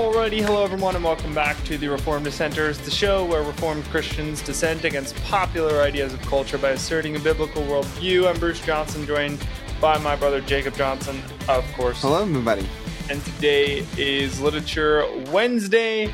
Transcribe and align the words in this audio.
Alrighty, 0.00 0.40
hello 0.40 0.64
everyone, 0.64 0.96
and 0.96 1.04
welcome 1.04 1.34
back 1.34 1.62
to 1.64 1.76
the 1.76 1.86
Reformed 1.86 2.24
Dissenters, 2.24 2.78
the 2.78 2.90
show 2.90 3.22
where 3.26 3.42
Reformed 3.42 3.84
Christians 3.84 4.40
dissent 4.40 4.86
against 4.86 5.14
popular 5.24 5.82
ideas 5.82 6.14
of 6.14 6.22
culture 6.22 6.56
by 6.56 6.70
asserting 6.70 7.16
a 7.16 7.18
biblical 7.18 7.62
worldview. 7.64 8.26
I'm 8.26 8.40
Bruce 8.40 8.62
Johnson, 8.62 9.04
joined 9.04 9.46
by 9.78 9.98
my 9.98 10.16
brother 10.16 10.40
Jacob 10.40 10.74
Johnson, 10.74 11.20
of 11.50 11.70
course. 11.74 12.00
Hello, 12.00 12.22
everybody. 12.22 12.66
And 13.10 13.22
today 13.26 13.86
is 13.98 14.40
Literature 14.40 15.04
Wednesday. 15.30 16.10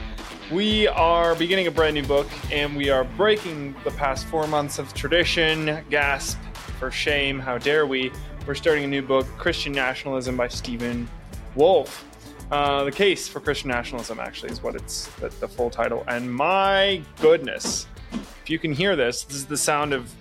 We 0.51 0.89
are 0.89 1.37
beginning 1.37 1.69
a 1.69 1.71
brand 1.71 1.95
new 1.95 2.03
book, 2.03 2.27
and 2.51 2.77
we 2.77 2.91
are 2.91 3.05
breaking 3.05 3.77
the 3.85 3.93
past 3.93 4.27
four 4.27 4.49
months 4.49 4.81
of 4.81 4.93
tradition. 4.95 5.85
Gasp 5.91 6.41
for 6.81 6.91
shame! 6.91 7.39
How 7.39 7.57
dare 7.57 7.87
we? 7.87 8.11
We're 8.49 8.57
starting 8.57 8.83
a 8.83 8.89
new 8.89 9.03
book, 9.03 9.29
Christian 9.39 9.73
Nationalism 9.73 10.37
by 10.37 10.49
Stephen 10.49 11.09
Wolfe. 11.55 12.05
Uh, 12.51 12.85
the 12.85 12.93
case 12.93 13.27
for 13.27 13.41
Christian 13.41 13.71
nationalism 13.71 14.21
actually 14.21 14.53
is 14.53 14.63
what 14.63 14.77
it's 14.77 15.09
the, 15.17 15.29
the, 15.41 15.49
full 15.49 15.69
title. 15.69 16.05
And 16.07 16.33
my 16.33 17.03
goodness, 17.21 17.89
if 18.13 18.49
you 18.49 18.61
can 18.61 18.73
hear 18.73 18.95
this, 18.95 19.25
this 19.25 19.37
is 19.37 19.47
the 19.47 19.57
sound 19.57 19.93
of 19.93 20.15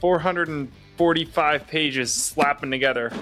445 0.00 1.66
pages 1.66 2.12
slapping 2.14 2.70
together. 2.70 3.12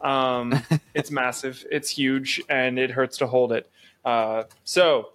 Um, 0.00 0.62
it's 0.94 1.10
massive, 1.10 1.66
it's 1.68 1.90
huge, 1.90 2.40
and 2.48 2.78
it 2.78 2.92
hurts 2.92 3.18
to 3.18 3.26
hold 3.26 3.50
it. 3.50 3.68
Uh, 4.04 4.44
so 4.62 5.08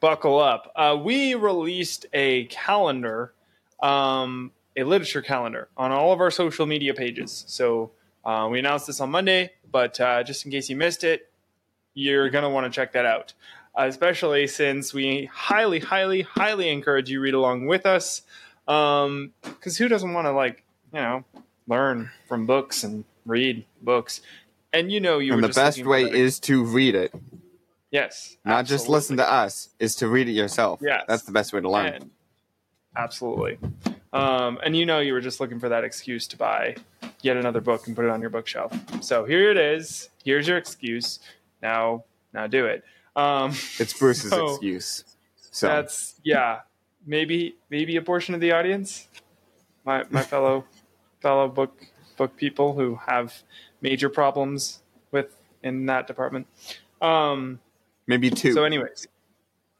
buckle 0.00 0.38
up. 0.38 0.72
Uh, 0.74 0.98
we 0.98 1.34
released 1.34 2.06
a 2.14 2.46
calendar, 2.46 3.34
um, 3.82 4.52
a 4.74 4.84
literature 4.84 5.20
calendar, 5.20 5.68
on 5.76 5.92
all 5.92 6.14
of 6.14 6.20
our 6.20 6.30
social 6.30 6.64
media 6.64 6.94
pages. 6.94 7.44
So 7.46 7.90
uh, 8.24 8.48
we 8.50 8.58
announced 8.58 8.86
this 8.86 9.02
on 9.02 9.10
Monday, 9.10 9.50
but 9.70 10.00
uh, 10.00 10.22
just 10.22 10.46
in 10.46 10.50
case 10.50 10.70
you 10.70 10.76
missed 10.76 11.04
it, 11.04 11.27
you're 11.98 12.30
going 12.30 12.44
to 12.44 12.48
want 12.48 12.64
to 12.64 12.70
check 12.70 12.92
that 12.92 13.04
out, 13.04 13.32
uh, 13.76 13.86
especially 13.88 14.46
since 14.46 14.94
we 14.94 15.24
highly, 15.32 15.80
highly, 15.80 16.22
highly 16.22 16.68
encourage 16.68 17.10
you 17.10 17.20
read 17.20 17.34
along 17.34 17.66
with 17.66 17.86
us. 17.86 18.22
Because 18.66 19.06
um, 19.06 19.32
who 19.78 19.88
doesn't 19.88 20.12
want 20.12 20.26
to, 20.26 20.32
like, 20.32 20.62
you 20.92 21.00
know, 21.00 21.24
learn 21.66 22.10
from 22.28 22.46
books 22.46 22.84
and 22.84 23.04
read 23.26 23.64
books? 23.82 24.20
And 24.72 24.92
you 24.92 25.00
know, 25.00 25.18
you 25.18 25.32
and 25.32 25.42
the 25.42 25.48
best 25.48 25.84
way 25.84 26.02
is 26.04 26.38
to 26.40 26.62
read 26.62 26.94
it. 26.94 27.12
Yes, 27.90 28.36
not 28.44 28.60
absolutely. 28.60 28.76
just 28.76 28.88
listen 28.90 29.16
to 29.16 29.28
us; 29.28 29.70
is 29.78 29.94
to 29.96 30.08
read 30.08 30.28
it 30.28 30.32
yourself. 30.32 30.80
Yeah, 30.82 31.02
that's 31.08 31.22
the 31.22 31.32
best 31.32 31.54
way 31.54 31.62
to 31.62 31.70
learn. 31.70 31.94
And, 31.94 32.10
absolutely. 32.94 33.58
Um, 34.12 34.58
and 34.62 34.76
you 34.76 34.84
know, 34.84 35.00
you 35.00 35.14
were 35.14 35.22
just 35.22 35.40
looking 35.40 35.58
for 35.58 35.70
that 35.70 35.84
excuse 35.84 36.26
to 36.28 36.36
buy 36.36 36.76
yet 37.22 37.38
another 37.38 37.62
book 37.62 37.86
and 37.86 37.96
put 37.96 38.04
it 38.04 38.10
on 38.10 38.20
your 38.20 38.28
bookshelf. 38.28 38.78
So 39.02 39.24
here 39.24 39.50
it 39.50 39.56
is. 39.56 40.10
Here's 40.22 40.46
your 40.46 40.58
excuse 40.58 41.18
now 41.62 42.04
now 42.32 42.46
do 42.46 42.66
it. 42.66 42.84
Um, 43.16 43.50
it's 43.78 43.92
Bruce's 43.92 44.30
so 44.30 44.50
excuse. 44.50 45.04
So 45.36 45.66
that's 45.66 46.20
yeah, 46.22 46.60
maybe 47.06 47.56
maybe 47.70 47.96
a 47.96 48.02
portion 48.02 48.34
of 48.34 48.40
the 48.40 48.52
audience, 48.52 49.08
my 49.84 50.04
my 50.10 50.22
fellow 50.22 50.64
fellow 51.20 51.48
book 51.48 51.84
book 52.16 52.36
people 52.36 52.74
who 52.74 52.98
have 53.06 53.34
major 53.80 54.08
problems 54.08 54.82
with 55.10 55.34
in 55.62 55.86
that 55.86 56.06
department. 56.06 56.46
Um, 57.00 57.60
maybe 58.06 58.30
two. 58.30 58.52
So, 58.52 58.64
anyways, 58.64 59.06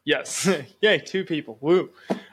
yes, 0.04 0.48
yay, 0.80 0.98
two 0.98 1.24
people. 1.24 1.58
Woo. 1.60 1.90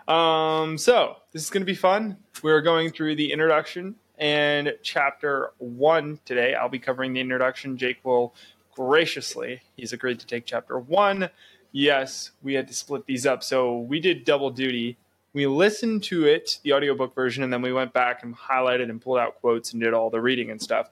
Um, 0.08 0.78
so 0.78 1.18
this 1.32 1.44
is 1.44 1.50
going 1.50 1.62
to 1.62 1.66
be 1.66 1.76
fun. 1.76 2.18
We're 2.44 2.62
going 2.62 2.92
through 2.92 3.16
the 3.16 3.32
introduction 3.32 3.96
and 4.18 4.74
chapter 4.84 5.52
one 5.58 6.20
today. 6.26 6.54
I'll 6.54 6.70
be 6.70 6.80
covering 6.80 7.14
the 7.14 7.20
introduction. 7.20 7.78
Jake 7.78 7.98
will 8.04 8.36
graciously, 8.76 9.62
he's 9.76 9.94
agreed 9.94 10.20
to 10.20 10.28
take 10.28 10.46
chapter 10.46 10.78
one. 10.78 11.30
Yes, 11.72 12.32
we 12.44 12.54
had 12.54 12.68
to 12.68 12.74
split 12.74 13.06
these 13.06 13.26
up. 13.26 13.44
So 13.44 13.80
we 13.80 14.00
did 14.00 14.24
double 14.24 14.50
duty. 14.50 14.98
We 15.34 15.48
listened 15.48 16.04
to 16.04 16.26
it, 16.26 16.60
the 16.64 16.74
audiobook 16.74 17.14
version, 17.14 17.44
and 17.44 17.52
then 17.52 17.62
we 17.62 17.74
went 17.74 17.92
back 17.92 18.24
and 18.24 18.36
highlighted 18.36 18.90
and 18.90 19.02
pulled 19.02 19.18
out 19.18 19.42
quotes 19.42 19.74
and 19.74 19.82
did 19.82 19.94
all 19.94 20.10
the 20.10 20.22
reading 20.22 20.50
and 20.52 20.62
stuff. 20.62 20.90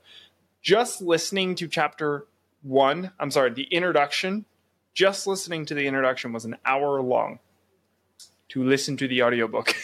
Just 0.62 1.02
listening 1.02 1.56
to 1.56 1.68
chapter 1.68 2.26
one, 2.62 3.12
I'm 3.20 3.32
sorry, 3.32 3.52
the 3.52 3.64
introduction, 3.64 4.46
just 4.94 5.28
listening 5.28 5.66
to 5.68 5.74
the 5.74 5.86
introduction 5.86 6.34
was 6.34 6.46
an 6.46 6.58
hour 6.66 7.02
long 7.02 7.40
to 8.50 8.64
listen 8.64 8.98
to 8.98 9.08
the 9.08 9.24
audiobook. 9.24 9.76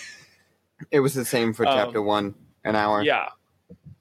it 0.92 1.00
was 1.00 1.14
the 1.14 1.26
same 1.26 1.54
for 1.54 1.66
chapter 1.66 2.00
um, 2.00 2.06
one, 2.06 2.36
an 2.64 2.76
hour. 2.76 3.02
Yeah. 3.02 3.30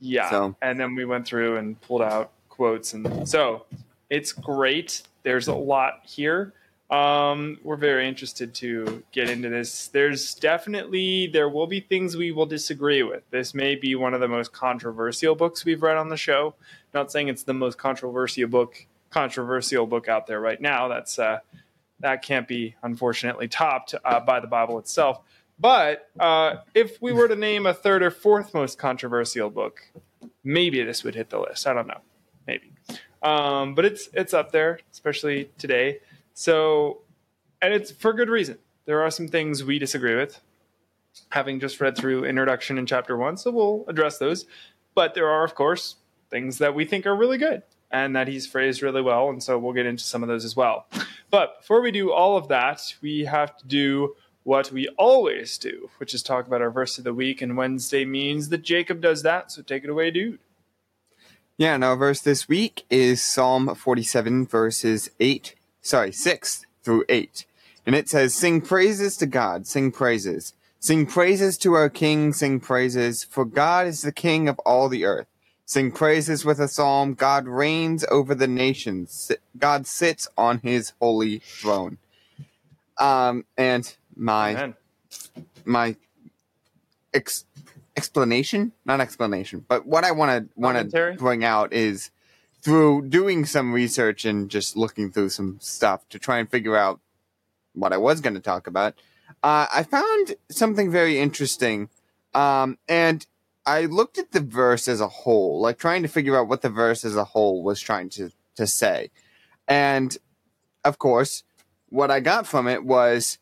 Yeah. 0.01 0.31
So. 0.31 0.57
And 0.63 0.79
then 0.79 0.95
we 0.95 1.05
went 1.05 1.27
through 1.27 1.57
and 1.57 1.81
pulled 1.81 2.03
out 2.03 2.33
quotes. 2.49 2.93
And 2.95 3.29
so 3.29 3.65
it's 4.11 4.33
great. 4.33 5.03
There's 5.23 5.49
a 5.49 5.55
lot 5.55 6.01
here. 6.05 6.53
Um, 6.91 7.59
we're 7.63 7.77
very 7.77 8.09
interested 8.09 8.55
to 8.55 9.03
get 9.13 9.29
into 9.29 9.51
this. 9.51 9.89
There's 9.89 10.35
definitely 10.35 11.27
there 11.27 11.49
will 11.51 11.67
be 11.67 11.81
things 11.81 12.17
we 12.17 12.33
will 12.33 12.47
disagree 12.47 13.03
with. 13.03 13.23
This 13.31 13.53
may 13.53 13.75
be 13.75 13.95
one 13.95 14.15
of 14.15 14.21
the 14.21 14.29
most 14.29 14.53
controversial 14.53 15.35
books 15.35 15.67
we've 15.67 15.83
read 15.83 15.99
on 15.99 16.09
the 16.09 16.17
show. 16.17 16.55
Not 16.95 17.13
saying 17.13 17.29
it's 17.29 17.43
the 17.43 17.53
most 17.53 17.77
controversial 17.77 18.49
book 18.49 18.87
controversial 19.11 19.87
book 19.87 20.09
out 20.09 20.27
there 20.27 20.41
right 20.41 20.61
now. 20.61 20.89
That's 20.89 21.19
uh, 21.19 21.41
that 22.01 22.23
can't 22.23 22.49
be 22.49 22.75
unfortunately 22.83 23.49
topped 23.49 23.95
uh, 24.03 24.21
by 24.21 24.41
the 24.41 24.47
Bible 24.47 24.79
itself. 24.79 25.21
But 25.59 26.09
uh, 26.19 26.57
if 26.75 27.03
we 27.03 27.13
were 27.13 27.29
to 27.29 27.37
name 27.37 27.67
a 27.67 27.75
third 27.75 28.03
or 28.03 28.11
fourth 28.11 28.55
most 28.55 28.79
controversial 28.79 29.51
book, 29.51 29.81
maybe 30.43 30.83
this 30.85 31.05
would 31.05 31.17
hit 31.17 31.29
the 31.29 31.41
list. 31.41 31.67
I 31.67 31.75
don't 31.75 31.89
know. 31.89 32.01
Um, 33.23 33.75
but 33.75 33.85
it's 33.85 34.09
it's 34.13 34.35
up 34.35 34.53
there, 34.53 34.81
especially 34.93 35.51
today. 35.59 36.01
So, 36.35 37.03
and 37.61 37.75
it's 37.75 37.91
for 37.91 38.13
good 38.13 38.29
reason. 38.29 38.59
There 38.85 39.03
are 39.03 39.11
some 39.11 39.29
things 39.29 39.65
we 39.65 39.79
disagree 39.79 40.15
with, 40.15 40.41
having 41.31 41.61
just 41.61 41.81
read 41.81 41.97
through 41.97 42.25
introduction 42.25 42.79
in 42.79 42.87
chapter 42.87 43.17
one. 43.17 43.37
So 43.37 43.51
we'll 43.51 43.85
address 43.89 44.19
those. 44.19 44.47
But 44.95 45.15
there 45.15 45.29
are, 45.29 45.45
of 45.45 45.55
course, 45.55 45.97
things 46.31 46.59
that 46.59 46.75
we 46.75 46.85
think 46.85 47.07
are 47.07 47.17
really 47.17 47.39
good 47.39 47.63
and 47.91 48.15
that 48.17 48.29
he's 48.29 48.47
phrased 48.47 48.83
really 48.83 49.03
well. 49.03 49.31
And 49.31 49.43
so 49.43 49.59
we'll 49.59 49.73
get 49.73 49.87
into 49.87 50.05
some 50.05 50.23
of 50.23 50.29
those 50.29 50.45
as 50.45 50.57
well. 50.57 50.87
But 51.31 51.61
before 51.61 51.81
we 51.81 51.91
do 51.91 52.13
all 52.13 52.37
of 52.37 52.49
that, 52.49 52.95
we 53.01 53.25
have 53.25 53.57
to 53.59 53.67
do 53.67 54.15
what 54.45 54.73
we 54.73 54.89
always 54.99 55.59
do, 55.59 55.91
which 55.99 56.15
is 56.15 56.23
talk 56.23 56.47
about 56.47 56.63
our 56.63 56.71
verse 56.71 56.99
of 56.99 57.05
the 57.05 57.15
week. 57.15 57.43
And 57.43 57.57
Wednesday 57.57 58.05
means 58.05 58.49
that 58.49 58.63
Jacob 58.63 59.01
does 59.01 59.23
that. 59.23 59.53
So 59.53 59.63
take 59.63 59.85
it 59.85 59.91
away, 59.91 60.11
dude. 60.11 60.39
Yeah, 61.61 61.75
and 61.75 61.83
our 61.83 61.97
verse 61.97 62.21
this 62.21 62.49
week 62.49 62.85
is 62.89 63.21
Psalm 63.21 63.75
47, 63.75 64.47
verses 64.47 65.11
8, 65.19 65.57
sorry, 65.83 66.13
6 66.13 66.67
through 66.85 67.05
8. 67.09 67.47
And 67.85 67.97
it 67.97 68.09
says, 68.09 68.33
Sing 68.33 68.61
praises 68.61 69.17
to 69.17 69.27
God, 69.27 69.67
sing 69.67 69.91
praises. 69.91 70.55
Sing 70.79 71.05
praises 71.05 71.59
to 71.59 71.73
our 71.73 71.89
King, 71.89 72.33
sing 72.33 72.61
praises, 72.61 73.25
for 73.25 73.45
God 73.45 73.89
is 73.89 74.03
the 74.03 74.13
King 74.13 74.49
of 74.49 74.61
all 74.61 74.89
the 74.89 75.05
earth. 75.05 75.27
Sing 75.65 75.91
praises 75.91 76.45
with 76.45 76.61
a 76.61 76.69
psalm. 76.69 77.15
God 77.15 77.49
reigns 77.49 78.05
over 78.09 78.37
the 78.37 78.47
nations. 78.47 79.33
God 79.59 79.89
sits 79.89 80.29
on 80.39 80.61
his 80.61 80.93
holy 81.01 81.41
throne. 81.41 81.99
Um, 82.99 83.45
and 83.57 83.97
my, 84.15 84.51
Amen. 84.51 84.75
my 85.65 85.97
ex- 87.13 87.47
explanation, 87.99 88.73
not 88.85 89.01
explanation, 89.01 89.65
but 89.67 89.85
what 89.85 90.05
I 90.05 90.13
want 90.13 90.31
to 90.31 90.61
want 90.61 90.91
to 90.91 91.17
bring 91.19 91.43
out 91.45 91.73
is 91.73 92.13
through 92.63 93.09
doing 93.09 93.45
some 93.45 93.73
research 93.73 94.25
and 94.25 94.49
just 94.49 94.77
looking 94.77 95.11
through 95.11 95.31
some 95.31 95.59
stuff 95.61 96.09
to 96.11 96.19
try 96.19 96.39
and 96.39 96.49
figure 96.49 96.77
out 96.77 97.01
what 97.75 97.93
I 97.93 97.97
was 97.97 98.21
going 98.21 98.35
to 98.35 98.41
talk 98.41 98.69
about. 98.69 98.95
Uh, 99.43 99.67
I 99.75 99.83
found 99.83 100.37
something 100.49 100.93
very 100.93 101.19
interesting, 101.19 101.89
um, 102.35 102.79
and 102.89 103.27
I 103.67 103.87
looked 103.87 104.17
at 104.17 104.31
the 104.31 104.41
verse 104.41 104.87
as 104.87 105.01
a 105.01 105.09
whole, 105.09 105.61
like 105.61 105.79
trying 105.79 106.03
to 106.03 106.09
figure 106.09 106.37
out 106.39 106.47
what 106.47 106.63
the 106.63 106.71
verse 106.71 107.05
as 107.05 107.17
a 107.17 107.25
whole 107.25 107.65
was 107.65 107.81
trying 107.81 108.11
to 108.11 108.31
to 108.55 108.67
say, 108.69 109.11
and 109.67 110.17
of 110.85 110.99
course, 110.99 111.43
what 111.89 112.13
I 112.13 112.21
got 112.21 112.47
from 112.47 112.69
it 112.69 112.85
was 112.85 113.39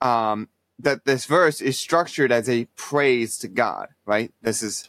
um, 0.00 0.48
that 0.82 1.04
this 1.04 1.24
verse 1.24 1.60
is 1.60 1.78
structured 1.78 2.32
as 2.32 2.48
a 2.48 2.66
praise 2.76 3.38
to 3.38 3.48
God, 3.48 3.88
right? 4.04 4.32
This 4.42 4.62
is, 4.62 4.88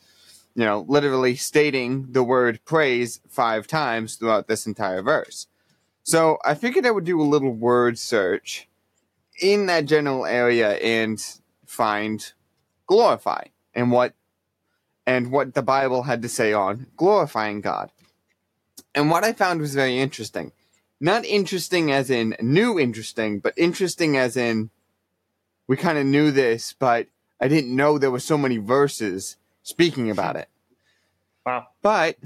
you 0.56 0.66
know, 0.66 0.86
literally 0.88 1.36
stating 1.36 2.12
the 2.12 2.24
word 2.24 2.64
praise 2.66 3.22
five 3.30 3.68
times 3.68 4.16
throughout 4.16 4.48
this 4.48 4.66
entire 4.66 5.02
verse. 5.02 5.48
So 6.04 6.38
I 6.44 6.56
figured 6.56 6.86
I 6.86 6.92
would 6.92 7.06
do 7.06 7.22
a 7.22 7.24
little 7.24 7.52
word 7.54 8.00
search 8.00 8.68
in 9.42 9.68
that 9.68 9.86
general 9.86 10.26
area 10.26 10.74
and 10.74 11.24
find 11.66 12.34
glorify 12.88 13.46
and 13.74 13.92
what 13.92 14.14
and 15.06 15.32
what 15.32 15.54
the 15.54 15.64
Bible 15.64 16.04
had 16.04 16.22
to 16.22 16.30
say 16.30 16.54
on 16.54 16.88
glorifying 16.96 17.62
God. 17.62 17.92
And 18.94 19.10
what 19.10 19.24
I 19.24 19.34
found 19.34 19.62
was 19.62 19.74
very 19.74 19.98
interesting. 19.98 20.52
Not 21.00 21.26
interesting 21.26 21.92
as 21.92 22.10
in 22.10 22.36
new 22.40 22.80
interesting, 22.80 23.40
but 23.40 23.54
interesting 23.58 24.18
as 24.18 24.38
in 24.38 24.70
we 25.72 25.78
kind 25.78 25.98
of 25.98 26.06
knew 26.06 26.32
this, 26.32 26.76
but 26.78 27.08
I 27.40 27.48
didn't 27.48 27.74
know 27.74 27.98
there 27.98 28.12
were 28.12 28.20
so 28.20 28.38
many 28.38 28.58
verses 28.58 29.38
speaking 29.64 30.12
about 30.12 30.36
it. 30.36 30.50
Wow. 31.46 31.68
But 31.82 32.18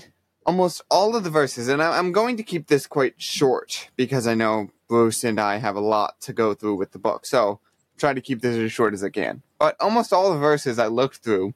almost 0.48 0.82
all 0.90 1.16
of 1.16 1.24
the 1.24 1.30
verses, 1.30 1.68
and 1.68 1.80
I'm 1.80 2.12
going 2.12 2.38
to 2.38 2.44
keep 2.44 2.66
this 2.66 2.88
quite 2.88 3.22
short 3.22 3.92
because 3.96 4.26
I 4.26 4.34
know 4.34 4.72
Bruce 4.88 5.24
and 5.24 5.40
I 5.40 5.58
have 5.58 5.76
a 5.76 5.80
lot 5.80 6.20
to 6.22 6.34
go 6.34 6.56
through 6.56 6.78
with 6.78 6.92
the 6.92 6.98
book. 6.98 7.28
So 7.28 7.60
try 8.00 8.16
to 8.16 8.20
keep 8.20 8.42
this 8.42 8.58
as 8.58 8.72
short 8.72 8.96
as 8.96 9.04
I 9.04 9.10
can. 9.10 9.44
But 9.60 9.80
almost 9.80 10.12
all 10.12 10.34
the 10.34 10.40
verses 10.40 10.80
I 10.80 10.88
looked 10.88 11.18
through, 11.18 11.54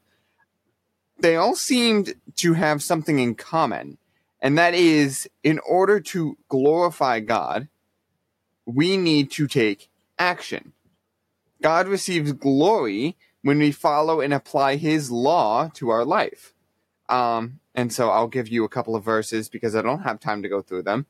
they 1.17 1.37
all 1.37 1.55
seemed 1.55 2.13
to 2.35 2.53
have 2.53 2.83
something 2.83 3.17
in 3.17 3.33
common. 3.33 3.97
And 4.43 4.59
that 4.59 4.75
is, 4.75 5.27
in 5.43 5.57
order 5.67 5.99
to 6.01 6.37
glorify 6.49 7.19
God, 7.19 7.67
we 8.67 8.95
need 8.95 9.31
to 9.31 9.47
take 9.47 9.89
action. 10.19 10.73
God 11.61 11.87
receives 11.87 12.31
glory 12.31 13.17
when 13.41 13.59
we 13.59 13.71
follow 13.71 14.21
and 14.21 14.33
apply 14.33 14.75
his 14.75 15.11
law 15.11 15.69
to 15.75 15.89
our 15.89 16.05
life. 16.05 16.53
Um, 17.07 17.59
and 17.73 17.91
so 17.91 18.09
I'll 18.09 18.27
give 18.27 18.47
you 18.47 18.63
a 18.63 18.69
couple 18.69 18.95
of 18.95 19.03
verses 19.03 19.49
because 19.49 19.75
I 19.75 19.81
don't 19.81 20.03
have 20.03 20.19
time 20.19 20.41
to 20.43 20.49
go 20.49 20.61
through 20.61 20.83
them. 20.83 21.05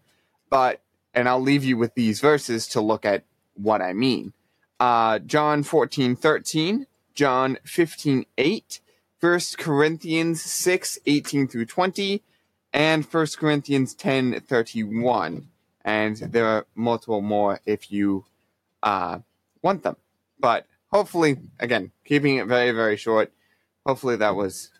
But, 0.49 0.81
and 1.13 1.27
I'll 1.27 1.41
leave 1.41 1.63
you 1.63 1.77
with 1.77 1.95
these 1.95 2.19
verses 2.19 2.67
to 2.69 2.81
look 2.81 3.05
at 3.05 3.23
what 3.55 3.81
I 3.81 3.93
mean. 3.93 4.33
Uh, 4.79 5.19
John 5.19 5.63
14, 5.63 6.15
13, 6.15 6.87
John 7.13 7.57
15, 7.65 8.25
8, 8.37 8.81
1 9.19 9.39
Corinthians 9.57 10.41
6, 10.41 10.99
18 11.05 11.47
through 11.47 11.65
20, 11.65 12.23
and 12.71 13.03
1 13.03 13.27
Corinthians 13.37 13.93
10, 13.93 14.39
31. 14.39 15.49
And 15.83 16.17
there 16.17 16.45
are 16.45 16.65
multiple 16.75 17.21
more 17.21 17.59
if 17.65 17.91
you 17.91 18.25
uh, 18.81 19.19
want 19.61 19.83
them. 19.83 19.97
But 20.39 20.65
hopefully, 20.87 21.37
again, 21.59 21.91
keeping 22.05 22.37
it 22.37 22.47
very, 22.47 22.71
very 22.71 22.97
short. 22.97 23.31
Hopefully 23.85 24.17
that 24.17 24.35
was 24.35 24.71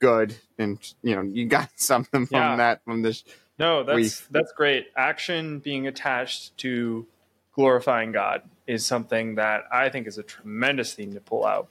good, 0.00 0.36
and 0.58 0.78
you 1.02 1.14
know, 1.14 1.22
you 1.22 1.46
got 1.46 1.70
something 1.76 2.26
from 2.26 2.36
yeah. 2.36 2.56
that 2.56 2.84
from 2.84 3.02
this. 3.02 3.24
No, 3.58 3.84
that's 3.84 4.20
that's 4.30 4.52
great. 4.52 4.88
Action 4.96 5.58
being 5.60 5.86
attached 5.86 6.56
to 6.58 7.06
glorifying 7.54 8.12
God 8.12 8.42
is 8.66 8.84
something 8.84 9.36
that 9.36 9.64
I 9.70 9.88
think 9.88 10.06
is 10.06 10.18
a 10.18 10.22
tremendous 10.22 10.94
theme 10.94 11.14
to 11.14 11.20
pull 11.20 11.44
out. 11.44 11.68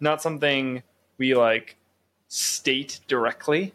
Not 0.00 0.20
something 0.20 0.82
we 1.18 1.34
like 1.34 1.76
state 2.28 3.00
directly 3.06 3.72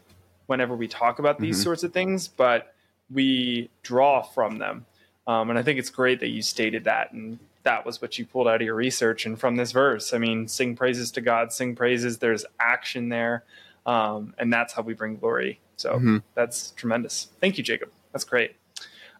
whenever 0.48 0.76
we 0.76 0.88
talk 0.88 1.20
about 1.20 1.40
these 1.40 1.58
mm-hmm. 1.58 1.64
sorts 1.64 1.84
of 1.84 1.94
things, 1.94 2.28
but 2.28 2.74
we 3.12 3.70
draw 3.84 4.22
from 4.22 4.58
them. 4.58 4.86
Um, 5.28 5.50
and 5.50 5.60
I 5.60 5.64
think 5.64 5.80
it's 5.80 5.90
great 5.90 6.20
that 6.22 6.30
you 6.30 6.42
stated 6.42 6.86
that 6.86 7.12
and 7.12 7.40
that 7.68 7.86
was 7.86 8.02
what 8.02 8.18
you 8.18 8.26
pulled 8.26 8.48
out 8.48 8.56
of 8.56 8.62
your 8.62 8.76
research 8.76 9.26
and 9.26 9.38
from 9.38 9.58
this 9.58 9.74
verse. 9.74 10.14
I 10.14 10.20
mean, 10.20 10.48
sing 10.48 10.78
praises 10.78 11.12
to 11.12 11.22
God, 11.22 11.52
sing 11.52 11.76
praises. 11.76 12.20
There's 12.20 12.46
action 12.62 13.10
there, 13.10 13.44
um, 13.86 14.34
and 14.38 14.54
that's 14.54 14.72
how 14.72 14.84
we 14.84 14.94
bring 14.94 15.18
glory. 15.18 15.60
So 15.76 15.96
mm-hmm. 15.96 16.18
that's 16.34 16.72
tremendous. 16.72 17.28
Thank 17.42 17.58
you, 17.58 17.66
Jacob. 17.66 17.92
That's 18.14 18.24
great. 18.24 18.56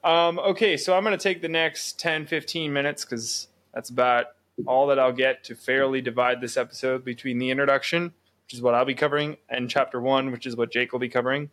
Um, 0.02 0.40
okay, 0.40 0.78
so 0.78 0.96
I'm 0.96 1.04
going 1.04 1.18
to 1.18 1.22
take 1.22 1.42
the 1.42 1.50
next 1.50 2.00
10, 2.00 2.26
15 2.26 2.72
minutes 2.72 3.04
because 3.04 3.50
that's 3.74 3.90
about 3.90 4.28
all 4.66 4.88
that 4.88 4.98
I'll 4.98 5.12
get 5.12 5.44
to 5.46 5.56
fairly 5.56 6.00
divide 6.00 6.40
this 6.40 6.56
episode 6.56 7.04
between 7.04 7.40
the 7.40 7.50
introduction, 7.50 8.14
which 8.46 8.54
is 8.54 8.62
what 8.62 8.74
I'll 8.74 8.86
be 8.86 8.96
covering, 8.96 9.36
and 9.50 9.70
chapter 9.70 10.00
one, 10.00 10.32
which 10.32 10.46
is 10.46 10.56
what 10.56 10.72
Jake 10.72 10.94
will 10.94 11.00
be 11.00 11.10
covering. 11.10 11.50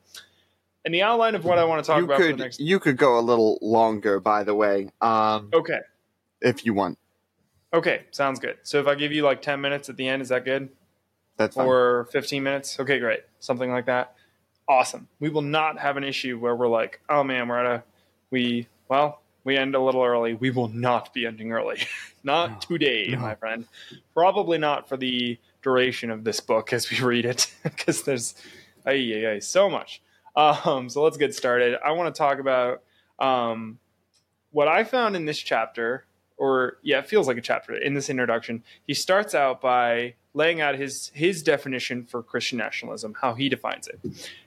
And 0.84 0.94
the 0.94 1.02
outline 1.02 1.34
of 1.34 1.44
what 1.44 1.58
I 1.58 1.64
want 1.64 1.82
to 1.82 1.86
talk 1.88 1.98
you 1.98 2.04
about. 2.04 2.18
Could, 2.18 2.38
next... 2.38 2.60
You 2.60 2.78
could 2.78 2.98
go 2.98 3.18
a 3.18 3.22
little 3.22 3.58
longer, 3.60 4.20
by 4.20 4.44
the 4.44 4.54
way. 4.54 4.90
Um, 5.00 5.48
okay 5.52 5.80
if 6.40 6.64
you 6.64 6.74
want. 6.74 6.98
Okay, 7.72 8.04
sounds 8.12 8.38
good. 8.38 8.58
So 8.62 8.78
if 8.78 8.86
I 8.86 8.94
give 8.94 9.10
you 9.10 9.22
like 9.22 9.42
10 9.42 9.60
minutes 9.60 9.88
at 9.88 9.96
the 9.96 10.06
end, 10.06 10.22
is 10.22 10.28
that 10.28 10.44
good? 10.44 10.68
That's 11.36 11.56
fine. 11.56 11.66
Or 11.66 12.08
15 12.12 12.42
minutes? 12.42 12.78
Okay, 12.78 13.00
great. 13.00 13.24
Something 13.40 13.72
like 13.72 13.86
that. 13.86 14.14
Awesome. 14.68 15.08
We 15.18 15.28
will 15.28 15.42
not 15.42 15.78
have 15.78 15.96
an 15.96 16.04
issue 16.04 16.38
where 16.38 16.54
we're 16.54 16.68
like, 16.68 17.00
oh 17.08 17.24
man, 17.24 17.48
we're 17.48 17.58
at 17.58 17.66
a, 17.66 17.82
we, 18.30 18.68
well, 18.88 19.20
we 19.42 19.56
end 19.56 19.74
a 19.74 19.80
little 19.80 20.02
early. 20.04 20.34
We 20.34 20.50
will 20.50 20.68
not 20.68 21.12
be 21.12 21.26
ending 21.26 21.52
early. 21.52 21.80
not 22.24 22.50
no, 22.50 22.58
today, 22.60 23.08
no. 23.10 23.18
my 23.18 23.34
friend. 23.34 23.66
Probably 24.14 24.58
not 24.58 24.88
for 24.88 24.96
the 24.96 25.38
duration 25.62 26.10
of 26.10 26.22
this 26.22 26.40
book 26.40 26.72
as 26.72 26.90
we 26.90 27.00
read 27.02 27.24
it, 27.24 27.52
because 27.64 28.04
there's, 28.04 28.34
ay, 28.86 28.92
ay, 28.92 29.32
ay, 29.32 29.38
so 29.40 29.68
much. 29.68 30.00
Um, 30.36 30.88
so 30.88 31.02
let's 31.02 31.16
get 31.16 31.34
started. 31.34 31.76
I 31.84 31.92
want 31.92 32.14
to 32.14 32.18
talk 32.18 32.38
about 32.38 32.82
um, 33.18 33.78
what 34.50 34.68
I 34.68 34.84
found 34.84 35.16
in 35.16 35.24
this 35.24 35.38
chapter 35.38 36.04
or 36.36 36.78
yeah, 36.82 36.98
it 36.98 37.06
feels 37.06 37.26
like 37.28 37.36
a 37.36 37.42
chapter 37.42 37.74
in 37.74 37.94
this 37.94 38.10
introduction. 38.10 38.62
He 38.86 38.94
starts 38.94 39.34
out 39.34 39.60
by 39.60 40.14
laying 40.34 40.60
out 40.60 40.74
his 40.74 41.10
his 41.14 41.42
definition 41.42 42.04
for 42.04 42.22
Christian 42.22 42.58
nationalism, 42.58 43.14
how 43.20 43.34
he 43.34 43.48
defines 43.48 43.88
it. 43.88 44.00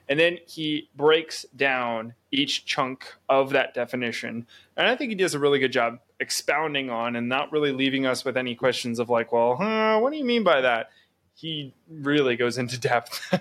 And 0.08 0.20
then 0.20 0.38
he 0.46 0.88
breaks 0.94 1.46
down 1.56 2.14
each 2.30 2.66
chunk 2.66 3.06
of 3.28 3.50
that 3.50 3.74
definition. 3.74 4.46
And 4.76 4.86
I 4.86 4.96
think 4.96 5.10
he 5.10 5.14
does 5.14 5.34
a 5.34 5.38
really 5.38 5.58
good 5.58 5.72
job 5.72 5.98
expounding 6.20 6.90
on 6.90 7.16
and 7.16 7.28
not 7.28 7.52
really 7.52 7.72
leaving 7.72 8.06
us 8.06 8.24
with 8.24 8.36
any 8.36 8.54
questions 8.54 8.98
of 8.98 9.08
like, 9.08 9.32
well, 9.32 9.56
huh, 9.56 9.98
what 10.00 10.12
do 10.12 10.18
you 10.18 10.24
mean 10.24 10.44
by 10.44 10.60
that? 10.60 10.90
He 11.34 11.74
really 11.88 12.36
goes 12.36 12.58
into 12.58 12.78
depth. 12.78 13.34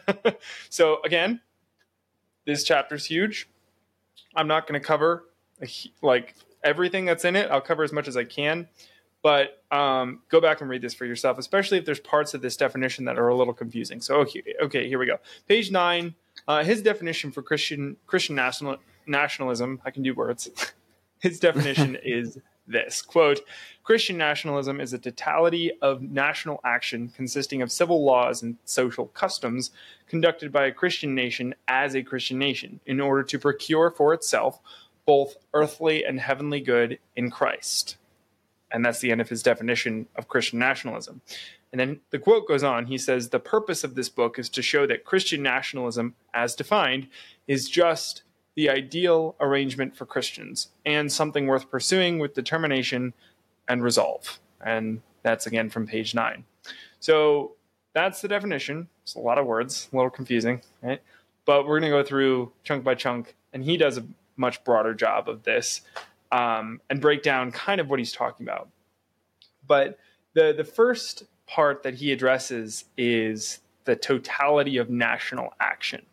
so 0.70 1.00
again, 1.04 1.42
this 2.46 2.64
chapter's 2.64 3.06
huge. 3.06 3.50
I'm 4.36 4.48
not 4.48 4.68
going 4.68 4.80
to 4.80 4.86
cover 4.86 5.26
like 6.02 6.36
everything 6.68 7.06
that's 7.06 7.26
in 7.26 7.36
it. 7.36 7.50
I'll 7.50 7.62
cover 7.62 7.84
as 7.84 7.94
much 7.94 8.08
as 8.08 8.18
I 8.18 8.26
can, 8.26 8.68
but 9.24 9.64
um, 9.72 10.22
go 10.30 10.42
back 10.42 10.62
and 10.62 10.70
read 10.70 10.82
this 10.82 10.94
for 10.94 11.06
yourself, 11.06 11.38
especially 11.38 11.78
if 11.78 11.86
there's 11.86 12.00
parts 12.00 12.34
of 12.34 12.42
this 12.42 12.58
definition 12.58 13.06
that 13.06 13.18
are 13.18 13.30
a 13.30 13.36
little 13.36 13.54
confusing. 13.54 14.02
So 14.02 14.16
okay, 14.18 14.44
okay 14.62 14.88
here 14.88 15.00
we 15.00 15.06
go. 15.06 15.18
Page 15.48 15.72
nine. 15.72 16.14
Uh, 16.48 16.64
his 16.64 16.82
definition 16.82 17.32
for 17.32 17.42
Christian 17.42 17.96
Christian 18.06 18.36
national, 18.36 18.78
nationalism. 19.08 19.82
I 19.86 19.92
can 19.92 20.04
do 20.04 20.14
words. 20.14 20.50
his 21.20 21.40
definition 21.40 21.98
is 22.04 22.38
this 22.68 23.02
quote 23.02 23.40
christian 23.84 24.18
nationalism 24.18 24.82
is 24.82 24.92
a 24.92 25.00
totality 25.00 25.72
of 25.82 26.02
national 26.02 26.60
action 26.66 27.10
consisting 27.16 27.62
of 27.62 27.72
civil 27.72 28.04
laws 28.04 28.44
and 28.44 28.58
social 28.66 29.06
customs 29.08 29.72
conducted 30.08 30.52
by 30.52 30.66
a 30.66 30.72
christian 30.72 31.16
nation 31.16 31.56
as 31.70 31.96
a 31.96 32.04
christian 32.04 32.38
nation 32.38 32.80
in 32.86 33.00
order 33.00 33.24
to 33.24 33.40
procure 33.40 33.90
for 33.90 34.14
itself 34.14 34.60
both 35.08 35.38
earthly 35.54 36.06
and 36.06 36.20
heavenly 36.20 36.60
good 36.60 37.00
in 37.16 37.32
Christ. 37.32 37.98
And 38.72 38.86
that's 38.86 39.00
the 39.00 39.12
end 39.12 39.22
of 39.22 39.30
his 39.30 39.42
definition 39.42 40.08
of 40.16 40.28
Christian 40.28 40.60
nationalism. 40.60 41.22
And 41.72 41.80
then 41.80 42.02
the 42.12 42.20
quote 42.20 42.48
goes 42.48 42.64
on. 42.64 42.86
He 42.86 42.98
says, 42.98 43.30
The 43.30 43.40
purpose 43.40 43.84
of 43.84 43.96
this 43.96 44.10
book 44.10 44.38
is 44.38 44.50
to 44.50 44.62
show 44.62 44.86
that 44.86 45.06
Christian 45.06 45.42
nationalism, 45.42 46.16
as 46.34 46.54
defined, 46.54 47.08
is 47.48 47.70
just 47.70 48.24
the 48.56 48.70
ideal 48.70 49.36
arrangement 49.40 49.96
for 49.96 50.06
Christians 50.06 50.70
and 50.86 51.12
something 51.12 51.48
worth 51.48 51.72
pursuing 51.72 52.20
with 52.20 52.34
determination 52.34 53.14
and 53.68 53.84
resolve. 53.84 54.40
And 54.66 55.02
that's 55.24 55.48
again 55.48 55.70
from 55.70 55.88
page 55.88 56.14
nine. 56.14 56.44
So 57.00 57.54
that's 57.94 58.22
the 58.22 58.28
definition. 58.28 58.90
It's 59.04 59.16
a 59.16 59.20
lot 59.20 59.38
of 59.38 59.46
words, 59.46 59.88
a 59.94 59.96
little 59.96 60.10
confusing, 60.10 60.62
right? 60.82 61.02
But 61.46 61.66
we're 61.66 61.80
going 61.80 61.92
to 61.92 61.98
go 61.98 62.04
through 62.04 62.52
chunk 62.64 62.84
by 62.84 62.96
chunk, 62.96 63.36
and 63.54 63.64
he 63.64 63.78
does 63.78 63.98
a 63.98 64.06
much 64.38 64.64
broader 64.64 64.94
job 64.94 65.28
of 65.28 65.44
this 65.44 65.82
um, 66.32 66.82
and 66.90 67.02
break 67.02 67.24
down 67.24 67.52
kind 67.52 67.82
of 67.82 67.90
what 67.90 68.00
he's 68.00 68.12
talking 68.12 68.46
about. 68.46 68.70
But 69.68 69.98
the 70.34 70.54
the 70.56 70.64
first 70.64 71.24
part 71.48 71.84
that 71.84 71.96
he 71.96 72.12
addresses 72.12 72.86
is 72.98 73.60
the 73.86 73.96
totality 73.96 74.78
of 74.78 74.90
national 74.90 75.54
action. 75.60 76.06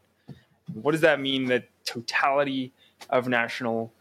What 0.72 0.92
does 0.92 1.00
that 1.02 1.20
mean? 1.20 1.46
The 1.46 1.64
totality 1.84 2.72
of 3.10 3.28
national 3.28 3.92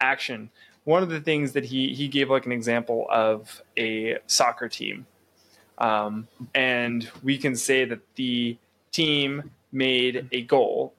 action. 0.00 0.50
One 0.84 1.02
of 1.02 1.08
the 1.08 1.20
things 1.20 1.52
that 1.52 1.64
he 1.64 1.94
he 1.94 2.08
gave 2.08 2.30
like 2.30 2.46
an 2.46 2.52
example 2.52 3.06
of 3.10 3.62
a 3.78 4.18
soccer 4.26 4.68
team, 4.68 5.06
um, 5.78 6.28
and 6.54 7.08
we 7.22 7.38
can 7.38 7.56
say 7.56 7.84
that 7.84 8.00
the 8.16 8.56
team 8.90 9.50
made 9.72 10.28
a 10.32 10.42
goal 10.42 10.92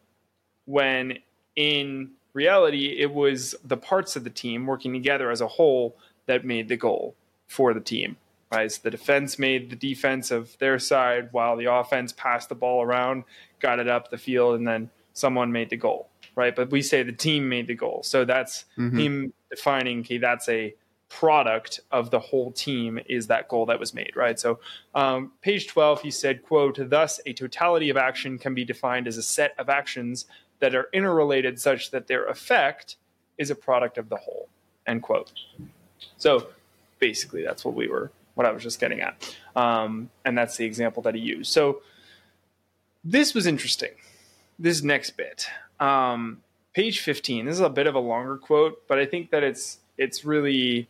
when 0.65 1.19
in 1.55 2.11
reality, 2.33 2.97
it 2.99 3.13
was 3.13 3.55
the 3.63 3.77
parts 3.77 4.15
of 4.15 4.23
the 4.23 4.29
team 4.29 4.65
working 4.65 4.93
together 4.93 5.31
as 5.31 5.41
a 5.41 5.47
whole 5.47 5.95
that 6.25 6.45
made 6.45 6.67
the 6.67 6.77
goal 6.77 7.15
for 7.47 7.73
the 7.73 7.79
team. 7.79 8.17
Right? 8.51 8.71
So 8.71 8.81
the 8.83 8.91
defense 8.91 9.39
made 9.39 9.71
the 9.71 9.75
defense 9.75 10.29
of 10.29 10.57
their 10.59 10.77
side 10.77 11.29
while 11.31 11.57
the 11.57 11.71
offense 11.71 12.11
passed 12.11 12.49
the 12.49 12.55
ball 12.55 12.83
around, 12.83 13.23
got 13.59 13.79
it 13.79 13.87
up 13.87 14.11
the 14.11 14.17
field, 14.17 14.55
and 14.55 14.67
then 14.67 14.91
someone 15.13 15.51
made 15.51 15.71
the 15.71 15.77
goal. 15.77 16.09
Right. 16.35 16.55
But 16.55 16.71
we 16.71 16.81
say 16.81 17.03
the 17.03 17.11
team 17.11 17.49
made 17.49 17.67
the 17.67 17.75
goal. 17.75 18.01
So 18.03 18.25
that's 18.25 18.65
mm-hmm. 18.77 18.97
him 18.97 19.33
defining, 19.49 19.99
okay, 20.01 20.17
that's 20.17 20.49
a 20.49 20.75
product 21.13 21.79
of 21.91 22.09
the 22.09 22.19
whole 22.19 22.51
team 22.51 22.99
is 23.07 23.27
that 23.27 23.47
goal 23.47 23.67
that 23.67 23.79
was 23.79 23.93
made 23.93 24.11
right 24.15 24.39
so 24.39 24.59
um, 24.95 25.31
page 25.41 25.67
12 25.67 26.01
he 26.01 26.09
said 26.09 26.41
quote 26.41 26.79
thus 26.89 27.21
a 27.27 27.33
totality 27.33 27.91
of 27.91 27.97
action 27.97 28.39
can 28.39 28.55
be 28.55 28.65
defined 28.65 29.07
as 29.07 29.15
a 29.15 29.21
set 29.21 29.53
of 29.59 29.69
actions 29.69 30.25
that 30.59 30.75
are 30.75 30.87
interrelated 30.93 31.59
such 31.59 31.91
that 31.91 32.07
their 32.07 32.25
effect 32.25 32.97
is 33.37 33.49
a 33.49 33.55
product 33.55 33.97
of 33.97 34.09
the 34.09 34.17
whole 34.17 34.47
end 34.87 35.01
quote. 35.01 35.31
So 36.17 36.47
basically 36.99 37.43
that's 37.43 37.65
what 37.65 37.73
we 37.73 37.87
were 37.87 38.11
what 38.35 38.47
i 38.47 38.51
was 38.51 38.63
just 38.63 38.79
getting 38.79 39.01
at. 39.01 39.35
Um, 39.55 40.09
and 40.25 40.37
that's 40.37 40.57
the 40.57 40.65
example 40.65 41.03
that 41.03 41.15
he 41.15 41.21
used. 41.21 41.51
So 41.51 41.81
this 43.03 43.33
was 43.33 43.45
interesting. 43.45 43.91
This 44.57 44.81
next 44.81 45.11
bit. 45.11 45.47
Um, 45.79 46.41
page 46.73 47.01
15 47.01 47.45
this 47.45 47.53
is 47.53 47.59
a 47.59 47.69
bit 47.69 47.85
of 47.85 47.93
a 47.93 47.99
longer 47.99 48.35
quote 48.35 48.87
but 48.87 48.97
i 48.97 49.05
think 49.05 49.29
that 49.29 49.43
it's 49.43 49.77
it's 49.95 50.25
really 50.25 50.87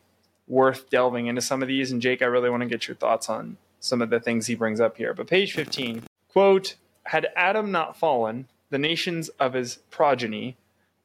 worth 0.47 0.89
delving 0.89 1.27
into 1.27 1.41
some 1.41 1.61
of 1.61 1.67
these. 1.67 1.91
And 1.91 2.01
Jake, 2.01 2.21
I 2.21 2.25
really 2.25 2.49
want 2.49 2.61
to 2.63 2.69
get 2.69 2.87
your 2.87 2.95
thoughts 2.95 3.29
on 3.29 3.57
some 3.79 4.01
of 4.01 4.09
the 4.09 4.19
things 4.19 4.47
he 4.47 4.55
brings 4.55 4.79
up 4.79 4.97
here. 4.97 5.13
But 5.13 5.27
page 5.27 5.53
15, 5.53 6.03
quote, 6.29 6.75
had 7.05 7.27
Adam 7.35 7.71
not 7.71 7.97
fallen, 7.97 8.47
the 8.73 8.79
nations 8.79 9.29
of 9.39 9.53
his 9.53 9.75
progeny 9.91 10.57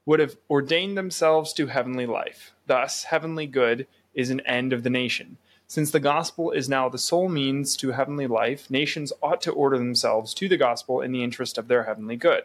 would 0.06 0.20
have 0.20 0.38
ordained 0.48 0.96
themselves 0.96 1.52
to 1.52 1.66
heavenly 1.66 2.06
life. 2.06 2.52
Thus, 2.66 3.04
heavenly 3.04 3.46
good 3.46 3.86
is 4.14 4.30
an 4.30 4.40
end 4.46 4.72
of 4.72 4.84
the 4.84 4.88
nation. 4.88 5.36
Since 5.66 5.90
the 5.90 6.00
gospel 6.00 6.50
is 6.50 6.66
now 6.66 6.88
the 6.88 6.96
sole 6.96 7.28
means 7.28 7.76
to 7.76 7.90
heavenly 7.90 8.26
life, 8.26 8.70
nations 8.70 9.12
ought 9.22 9.42
to 9.42 9.52
order 9.52 9.76
themselves 9.76 10.32
to 10.32 10.48
the 10.48 10.56
gospel 10.56 11.02
in 11.02 11.12
the 11.12 11.22
interest 11.22 11.58
of 11.58 11.68
their 11.68 11.84
heavenly 11.84 12.16
good. 12.16 12.44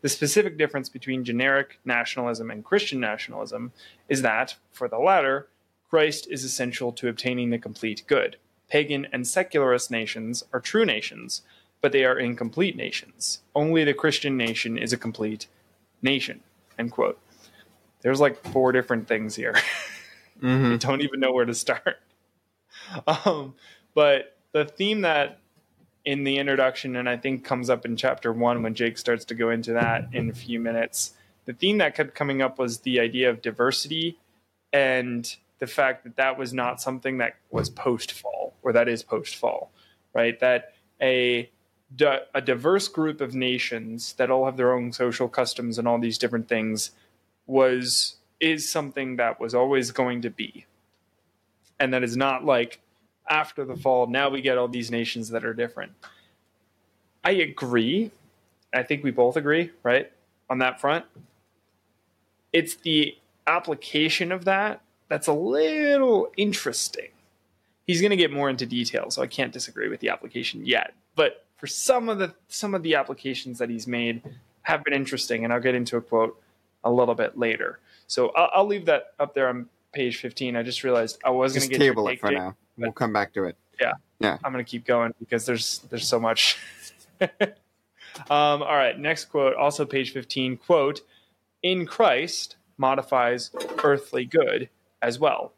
The 0.00 0.08
specific 0.08 0.58
difference 0.58 0.88
between 0.88 1.22
generic 1.22 1.78
nationalism 1.84 2.50
and 2.50 2.64
Christian 2.64 2.98
nationalism 2.98 3.70
is 4.08 4.22
that, 4.22 4.56
for 4.72 4.88
the 4.88 4.98
latter, 4.98 5.46
Christ 5.88 6.26
is 6.28 6.42
essential 6.42 6.90
to 6.94 7.08
obtaining 7.08 7.50
the 7.50 7.58
complete 7.58 8.02
good. 8.08 8.38
Pagan 8.68 9.06
and 9.12 9.24
secularist 9.24 9.88
nations 9.88 10.42
are 10.52 10.58
true 10.58 10.84
nations, 10.84 11.42
but 11.80 11.92
they 11.92 12.04
are 12.04 12.18
incomplete 12.18 12.76
nations. 12.76 13.40
Only 13.54 13.84
the 13.84 13.94
Christian 13.94 14.36
nation 14.36 14.78
is 14.78 14.92
a 14.92 14.96
complete 14.96 15.46
nation. 16.02 16.40
End 16.78 16.92
quote. 16.92 17.18
There's 18.02 18.20
like 18.20 18.36
four 18.52 18.72
different 18.72 19.08
things 19.08 19.36
here. 19.36 19.54
Mm-hmm. 20.40 20.74
I 20.74 20.76
don't 20.76 21.02
even 21.02 21.18
know 21.18 21.32
where 21.32 21.44
to 21.44 21.54
start. 21.54 21.96
Um, 23.06 23.54
but 23.92 24.36
the 24.52 24.64
theme 24.64 25.00
that 25.00 25.40
in 26.04 26.24
the 26.24 26.38
introduction, 26.38 26.96
and 26.96 27.08
I 27.08 27.18
think 27.18 27.44
comes 27.44 27.68
up 27.68 27.84
in 27.84 27.96
chapter 27.96 28.32
one 28.32 28.62
when 28.62 28.74
Jake 28.74 28.96
starts 28.96 29.26
to 29.26 29.34
go 29.34 29.50
into 29.50 29.72
that 29.74 30.08
in 30.12 30.30
a 30.30 30.32
few 30.32 30.58
minutes, 30.58 31.12
the 31.44 31.52
theme 31.52 31.78
that 31.78 31.94
kept 31.94 32.14
coming 32.14 32.40
up 32.40 32.58
was 32.58 32.78
the 32.78 33.00
idea 33.00 33.28
of 33.28 33.42
diversity 33.42 34.18
and 34.72 35.36
the 35.58 35.66
fact 35.66 36.04
that 36.04 36.16
that 36.16 36.38
was 36.38 36.54
not 36.54 36.80
something 36.80 37.18
that 37.18 37.34
was 37.50 37.68
post 37.68 38.12
fall 38.12 38.54
or 38.62 38.72
that 38.72 38.88
is 38.88 39.02
post 39.02 39.36
fall, 39.36 39.70
right? 40.14 40.38
That 40.40 40.72
a 41.02 41.50
a 42.34 42.40
diverse 42.40 42.88
group 42.88 43.20
of 43.20 43.34
nations 43.34 44.12
that 44.14 44.30
all 44.30 44.44
have 44.44 44.56
their 44.56 44.72
own 44.72 44.92
social 44.92 45.28
customs 45.28 45.78
and 45.78 45.88
all 45.88 45.98
these 45.98 46.18
different 46.18 46.48
things 46.48 46.90
was 47.46 48.16
is 48.40 48.70
something 48.70 49.16
that 49.16 49.40
was 49.40 49.54
always 49.54 49.90
going 49.90 50.22
to 50.22 50.30
be. 50.30 50.66
And 51.80 51.92
that 51.94 52.04
is 52.04 52.16
not 52.16 52.44
like 52.44 52.80
after 53.28 53.64
the 53.64 53.76
fall 53.76 54.06
now 54.06 54.28
we 54.28 54.40
get 54.40 54.58
all 54.58 54.68
these 54.68 54.90
nations 54.90 55.30
that 55.30 55.44
are 55.44 55.54
different. 55.54 55.92
I 57.24 57.32
agree. 57.32 58.10
I 58.72 58.82
think 58.82 59.02
we 59.02 59.10
both 59.10 59.36
agree 59.36 59.70
right 59.82 60.12
on 60.48 60.58
that 60.58 60.80
front. 60.80 61.04
It's 62.52 62.74
the 62.74 63.16
application 63.46 64.30
of 64.30 64.44
that 64.44 64.80
that's 65.08 65.26
a 65.26 65.32
little 65.32 66.30
interesting. 66.36 67.08
He's 67.86 68.00
going 68.00 68.10
to 68.10 68.16
get 68.16 68.30
more 68.30 68.50
into 68.50 68.66
detail 68.66 69.10
so 69.10 69.22
i 69.22 69.26
can't 69.26 69.52
disagree 69.52 69.88
with 69.88 70.00
the 70.00 70.10
application 70.10 70.66
yet. 70.66 70.92
But 71.16 71.46
for 71.58 71.66
some 71.66 72.08
of 72.08 72.18
the 72.18 72.34
some 72.48 72.74
of 72.74 72.82
the 72.82 72.94
applications 72.94 73.58
that 73.58 73.68
he's 73.68 73.86
made 73.86 74.22
have 74.62 74.82
been 74.82 74.94
interesting 74.94 75.44
and 75.44 75.52
i'll 75.52 75.60
get 75.60 75.74
into 75.74 75.96
a 75.96 76.00
quote 76.00 76.40
a 76.84 76.90
little 76.90 77.14
bit 77.14 77.36
later 77.38 77.78
so 78.06 78.30
i'll, 78.30 78.50
I'll 78.54 78.66
leave 78.66 78.86
that 78.86 79.12
up 79.18 79.34
there 79.34 79.48
on 79.48 79.68
page 79.92 80.18
15. 80.18 80.56
I 80.56 80.62
just 80.62 80.84
realized 80.84 81.18
I 81.24 81.30
was 81.30 81.54
going 81.54 81.62
to 81.62 81.68
get 81.68 81.78
table 81.78 82.08
it 82.08 82.20
for 82.20 82.30
now. 82.30 82.56
We'll 82.76 82.92
come 82.92 83.12
back 83.12 83.32
to 83.34 83.44
it. 83.44 83.56
Yeah, 83.80 83.94
yeah. 84.20 84.38
I'm 84.44 84.52
going 84.52 84.64
to 84.64 84.70
keep 84.70 84.84
going 84.86 85.14
because 85.18 85.46
there's 85.46 85.80
there's 85.90 86.06
so 86.06 86.20
much. 86.20 86.58
um, 87.20 87.28
all 88.28 88.76
right, 88.76 88.98
next 88.98 89.26
quote, 89.26 89.54
also 89.56 89.84
page 89.84 90.12
15. 90.12 90.56
Quote: 90.58 91.00
"In 91.62 91.86
Christ 91.86 92.56
modifies 92.76 93.50
earthly 93.82 94.24
good 94.24 94.68
as 95.02 95.18
well." 95.18 95.52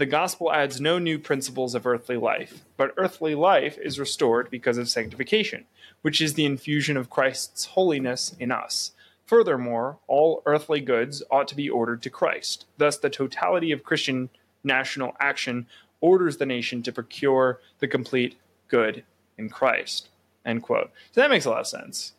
The 0.00 0.06
gospel 0.06 0.50
adds 0.50 0.80
no 0.80 0.98
new 0.98 1.18
principles 1.18 1.74
of 1.74 1.86
earthly 1.86 2.16
life, 2.16 2.64
but 2.78 2.94
earthly 2.96 3.34
life 3.34 3.76
is 3.76 3.98
restored 3.98 4.48
because 4.48 4.78
of 4.78 4.88
sanctification, 4.88 5.66
which 6.00 6.22
is 6.22 6.32
the 6.32 6.46
infusion 6.46 6.96
of 6.96 7.10
Christ's 7.10 7.66
holiness 7.66 8.34
in 8.40 8.50
us. 8.50 8.92
Furthermore, 9.26 9.98
all 10.06 10.42
earthly 10.46 10.80
goods 10.80 11.22
ought 11.30 11.48
to 11.48 11.54
be 11.54 11.68
ordered 11.68 12.00
to 12.00 12.08
Christ. 12.08 12.64
Thus, 12.78 12.96
the 12.96 13.10
totality 13.10 13.72
of 13.72 13.84
Christian 13.84 14.30
national 14.64 15.14
action 15.20 15.66
orders 16.00 16.38
the 16.38 16.46
nation 16.46 16.82
to 16.84 16.92
procure 16.92 17.60
the 17.80 17.86
complete 17.86 18.36
good 18.68 19.04
in 19.36 19.50
Christ. 19.50 20.08
End 20.46 20.62
quote. 20.62 20.90
So 21.12 21.20
that 21.20 21.28
makes 21.28 21.44
a 21.44 21.50
lot 21.50 21.60
of 21.60 21.66
sense. 21.66 22.14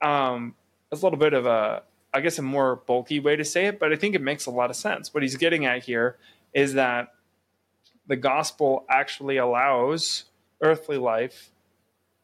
Um, 0.00 0.54
it's 0.90 1.02
a 1.02 1.04
little 1.04 1.18
bit 1.18 1.34
of 1.34 1.44
a, 1.44 1.82
I 2.14 2.22
guess, 2.22 2.38
a 2.38 2.42
more 2.42 2.76
bulky 2.76 3.20
way 3.20 3.36
to 3.36 3.44
say 3.44 3.66
it, 3.66 3.78
but 3.78 3.92
I 3.92 3.96
think 3.96 4.14
it 4.14 4.22
makes 4.22 4.46
a 4.46 4.50
lot 4.50 4.70
of 4.70 4.76
sense. 4.76 5.12
What 5.12 5.22
he's 5.22 5.36
getting 5.36 5.66
at 5.66 5.84
here 5.84 6.16
is 6.54 6.72
that 6.72 7.12
the 8.08 8.16
gospel 8.16 8.84
actually 8.90 9.36
allows 9.36 10.24
earthly 10.60 10.96
life 10.96 11.50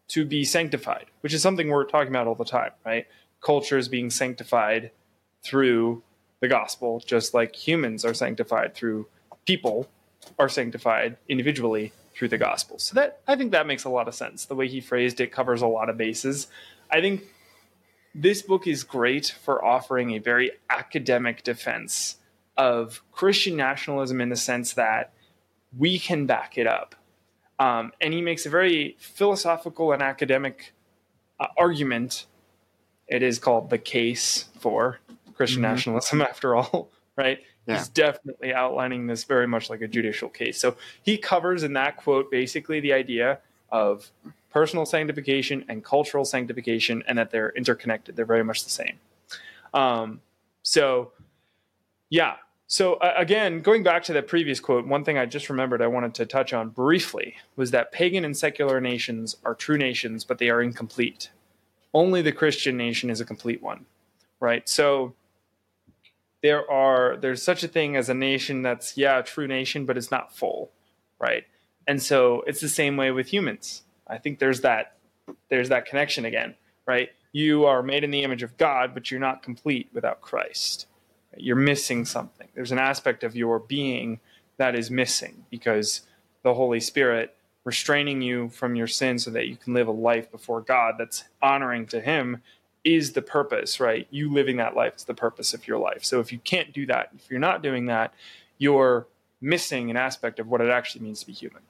to 0.09 0.25
be 0.25 0.45
sanctified, 0.45 1.07
which 1.21 1.33
is 1.33 1.41
something 1.41 1.69
we're 1.69 1.85
talking 1.85 2.09
about 2.09 2.26
all 2.26 2.35
the 2.35 2.45
time, 2.45 2.73
right? 2.85 3.07
culture 3.45 3.79
is 3.79 3.88
being 3.88 4.11
sanctified 4.11 4.91
through 5.45 6.03
the 6.41 6.49
gospel, 6.49 7.00
just 7.07 7.35
like 7.35 7.55
humans 7.55 8.05
are 8.05 8.14
sanctified 8.14 8.75
through 8.75 9.07
people 9.47 9.88
are 10.38 10.49
sanctified 10.49 11.17
individually 11.29 11.93
through 12.14 12.29
the 12.29 12.38
gospel. 12.38 12.79
So 12.79 12.95
that 12.95 13.21
I 13.29 13.37
think 13.37 13.53
that 13.53 13.67
makes 13.67 13.85
a 13.85 13.91
lot 13.91 14.09
of 14.09 14.14
sense. 14.14 14.47
The 14.47 14.55
way 14.55 14.67
he 14.69 14.81
phrased 14.81 15.21
it 15.21 15.31
covers 15.31 15.62
a 15.62 15.67
lot 15.67 15.91
of 15.91 15.99
bases. 15.99 16.49
I 16.91 17.00
think 17.00 17.25
this 18.14 18.41
book 18.41 18.67
is 18.67 18.83
great 18.83 19.35
for 19.43 19.62
offering 19.62 20.12
a 20.12 20.19
very 20.19 20.53
academic 20.71 21.45
defense 21.45 22.17
of 22.57 23.03
Christian 23.12 23.57
nationalism 23.57 24.21
in 24.21 24.31
the 24.31 24.37
sense 24.37 24.73
that 24.75 25.12
we 25.78 25.99
can 25.99 26.26
back 26.26 26.59
it 26.59 26.66
up. 26.66 26.95
Um, 27.59 27.93
and 28.00 28.12
he 28.12 28.21
makes 28.21 28.47
a 28.47 28.50
very 28.50 28.97
philosophical 28.99 29.93
and 29.93 30.02
academic 30.02 30.73
uh, 31.38 31.47
argument 31.57 32.26
it 33.07 33.23
is 33.23 33.38
called 33.38 33.71
the 33.71 33.78
case 33.78 34.47
for 34.59 34.99
Christian 35.35 35.62
mm-hmm. 35.62 35.73
nationalism, 35.73 36.23
after 36.23 36.57
all, 36.57 36.90
right? 37.16 37.40
Yeah. 37.66 37.78
He's 37.78 37.88
definitely 37.88 38.52
outlining 38.52 39.07
this 39.07 39.25
very 39.25 39.47
much 39.47 39.71
like 39.71 39.81
a 39.81 39.88
judicial 39.88 40.28
case. 40.28 40.59
So 40.59 40.76
he 41.02 41.16
covers 41.16 41.62
in 41.62 41.75
that 41.75 41.97
quote 41.97 42.31
basically 42.31 42.81
the 42.81 42.93
idea 42.93 43.38
of 43.71 44.11
personal 44.50 44.87
sanctification 44.87 45.64
and 45.69 45.85
cultural 45.85 46.25
sanctification, 46.25 47.02
and 47.09 47.19
that 47.19 47.31
they're 47.31 47.50
interconnected. 47.50 48.14
They're 48.16 48.25
very 48.25 48.45
much 48.45 48.64
the 48.64 48.71
same. 48.71 48.99
Um, 49.73 50.21
so, 50.62 51.12
yeah. 52.09 52.37
So 52.66 52.94
uh, 52.94 53.14
again, 53.16 53.61
going 53.61 53.83
back 53.83 54.04
to 54.04 54.12
that 54.14 54.26
previous 54.26 54.61
quote, 54.61 54.87
one 54.87 55.04
thing 55.04 55.18
I 55.18 55.26
just 55.26 55.50
remembered 55.50 55.83
I 55.83 55.87
wanted 55.87 56.14
to 56.14 56.26
touch 56.26 56.52
on 56.52 56.71
briefly 56.71 57.37
was 57.56 57.71
that 57.73 57.92
pagan 57.92 58.25
and 58.25 58.37
secular 58.37 58.80
nations 58.80 59.37
are 59.44 59.54
true 59.54 59.78
nations, 59.78 60.25
but 60.25 60.38
they 60.38 60.50
are 60.50 60.62
incomplete 60.62 61.30
only 61.94 62.21
the 62.21 62.33
Christian 62.33 62.76
nation 62.76 63.09
is 63.09 63.21
a 63.21 63.25
complete 63.25 63.62
one, 63.62 63.87
right? 64.40 64.68
So 64.68 65.14
there 66.42 66.68
are 66.71 67.16
there's 67.16 67.42
such 67.42 67.62
a 67.62 67.68
thing 67.68 67.97
as 67.97 68.09
a 68.09 68.14
nation 68.14 68.61
that's 68.61 68.97
yeah 68.99 69.21
a 69.21 69.23
true 69.23 69.47
nation, 69.47 69.87
but 69.87 69.97
it's 69.97 70.11
not 70.11 70.37
full, 70.37 70.73
right? 71.18 71.44
And 71.87 72.02
so 72.02 72.42
it's 72.47 72.61
the 72.61 72.68
same 72.68 72.97
way 72.97 73.12
with 73.12 73.28
humans. 73.28 73.83
I 74.09 74.18
think 74.18 74.40
there's 74.40 74.61
that 74.62 74.97
there's 75.49 75.68
that 75.68 75.87
connection 75.87 76.25
again, 76.25 76.56
right? 76.85 77.11
You 77.33 77.64
are 77.64 77.83
made 77.83 78.04
in 78.04 78.11
the 78.11 78.25
image 78.25 78.42
of 78.42 78.56
God, 78.56 78.92
but 78.92 79.11
you're 79.11 79.21
not 79.21 79.42
complete 79.42 79.88
without 79.94 80.21
Christ. 80.21 80.87
You're 81.37 81.57
missing 81.57 82.05
something. 82.05 82.49
There's 82.55 82.73
an 82.73 82.79
aspect 82.79 83.25
of 83.25 83.37
your 83.37 83.59
being 83.59 84.21
that 84.57 84.75
is 84.75 84.91
missing 84.91 85.45
because 85.50 86.03
the 86.43 86.55
Holy 86.55 86.81
Spirit 86.81 87.35
restraining 87.64 88.21
you 88.21 88.50
from 88.50 88.76
your 88.76 88.87
sin 88.87 89.19
so 89.19 89.31
that 89.31 89.49
you 89.49 89.57
can 89.57 89.75
live 89.75 89.88
a 89.88 89.93
life 89.93 90.31
before 90.31 90.61
God 90.61 90.97
that's 90.99 91.25
honoring 91.43 91.87
to 91.87 92.00
Him 92.00 92.43
is 92.85 93.12
the 93.12 93.23
purpose, 93.23 93.81
right? 93.81 94.07
You 94.11 94.33
living 94.33 94.59
that 94.59 94.76
life 94.76 94.97
is 94.97 95.05
the 95.05 95.14
purpose 95.14 95.55
of 95.55 95.67
your 95.67 95.79
life. 95.79 96.05
So 96.05 96.21
if 96.21 96.31
you 96.31 96.38
can't 96.38 96.73
do 96.73 96.85
that, 96.87 97.11
if 97.17 97.31
you're 97.31 97.41
not 97.41 97.62
doing 97.62 97.87
that, 97.87 98.12
you're 98.59 99.07
missing 99.41 99.91
an 99.91 99.97
aspect 99.97 100.38
of 100.38 100.49
what 100.49 100.61
it 100.61 100.69
actually 100.69 101.03
means 101.03 101.21
to 101.21 101.26
be 101.26 101.33
human. 101.33 101.62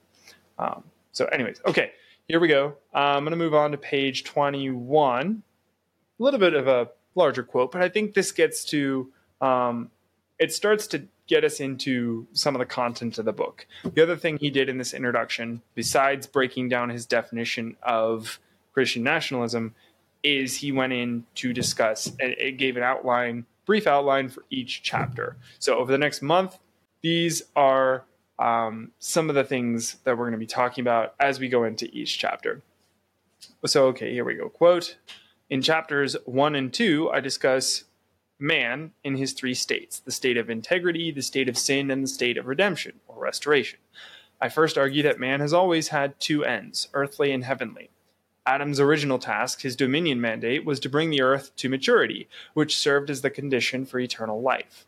Um, 0.59 0.85
so, 1.13 1.27
anyways, 1.27 1.61
okay, 1.67 1.93
here 2.27 2.41
we 2.41 2.49
go. 2.49 2.75
Uh, 2.93 2.99
I'm 2.99 3.25
going 3.25 3.31
to 3.31 3.37
move 3.37 3.55
on 3.55 3.71
to 3.71 3.77
page 3.77 4.25
21. 4.25 5.43
A 6.19 6.23
little 6.23 6.41
bit 6.41 6.55
of 6.55 6.67
a 6.67 6.91
larger 7.15 7.45
quote, 7.45 7.71
but 7.71 7.83
I 7.83 7.89
think 7.89 8.15
this 8.15 8.33
gets 8.33 8.65
to 8.67 9.13
um, 9.41 9.91
it 10.39 10.53
starts 10.53 10.87
to 10.89 11.07
get 11.27 11.45
us 11.45 11.61
into 11.61 12.27
some 12.33 12.55
of 12.55 12.59
the 12.59 12.67
content 12.67 13.19
of 13.19 13.25
the 13.25 13.33
book. 13.33 13.67
The 13.83 14.03
other 14.03 14.17
thing 14.17 14.37
he 14.37 14.51
did 14.51 14.69
in 14.69 14.79
this 14.79 14.93
introduction, 14.93 15.63
besides 15.75 16.27
breaking 16.27 16.69
down 16.69 16.91
his 16.91 17.07
definition 17.07 17.77
of 17.83 18.39
Christian 18.73 19.03
nationalism, 19.03 19.75
is 20.23 20.57
he 20.57 20.73
went 20.73 20.93
in 20.93 21.25
to 21.37 21.53
discuss 21.53 22.07
and 22.21 22.35
it 22.39 22.59
gave 22.59 22.77
an 22.77 22.83
outline, 22.83 23.47
brief 23.67 23.87
outline 23.87 24.29
for 24.29 24.45
each 24.51 24.83
chapter. 24.83 25.37
So 25.59 25.79
over 25.79 25.91
the 25.91 25.99
next 25.99 26.23
month, 26.23 26.59
these 27.01 27.43
are 27.55 28.05
um, 28.39 28.91
some 28.99 29.29
of 29.29 29.35
the 29.35 29.45
things 29.45 29.97
that 30.05 30.17
we're 30.17 30.25
going 30.25 30.33
to 30.33 30.39
be 30.39 30.47
talking 30.47 30.83
about 30.83 31.15
as 31.21 31.39
we 31.39 31.49
go 31.49 31.65
into 31.65 31.89
each 31.95 32.19
chapter. 32.19 32.63
So, 33.67 33.87
okay, 33.89 34.13
here 34.13 34.25
we 34.25 34.35
go. 34.35 34.49
Quote 34.49 34.97
In 35.51 35.63
chapters 35.63 36.17
one 36.25 36.55
and 36.55 36.73
two, 36.73 37.11
I 37.11 37.21
discuss 37.21 37.85
man 38.39 38.93
in 39.03 39.17
his 39.17 39.33
three 39.33 39.55
states 39.55 40.01
the 40.01 40.11
state 40.11 40.37
of 40.37 40.51
integrity, 40.51 41.11
the 41.11 41.23
state 41.23 41.49
of 41.49 41.59
sin, 41.59 41.91
and 41.91 42.03
the 42.03 42.09
state 42.09 42.37
of 42.37 42.47
redemption 42.47 43.01
or 43.07 43.19
restoration. 43.19 43.79
I 44.41 44.49
first 44.49 44.77
argue 44.77 45.03
that 45.05 45.21
man 45.21 45.41
has 45.41 45.53
always 45.53 45.89
had 45.89 46.19
two 46.21 46.45
ends, 46.45 46.89
earthly 46.93 47.33
and 47.33 47.45
heavenly. 47.45 47.91
Adam's 48.47 48.79
original 48.79 49.19
task, 49.19 49.63
his 49.63 49.75
dominion 49.75 50.21
mandate, 50.21 50.67
was 50.67 50.79
to 50.81 50.91
bring 50.91 51.09
the 51.09 51.23
earth 51.23 51.57
to 51.57 51.69
maturity, 51.69 52.29
which 52.53 52.77
served 52.77 53.09
as 53.09 53.23
the 53.23 53.31
condition 53.31 53.87
for 53.87 53.99
eternal 53.99 54.43
life. 54.43 54.85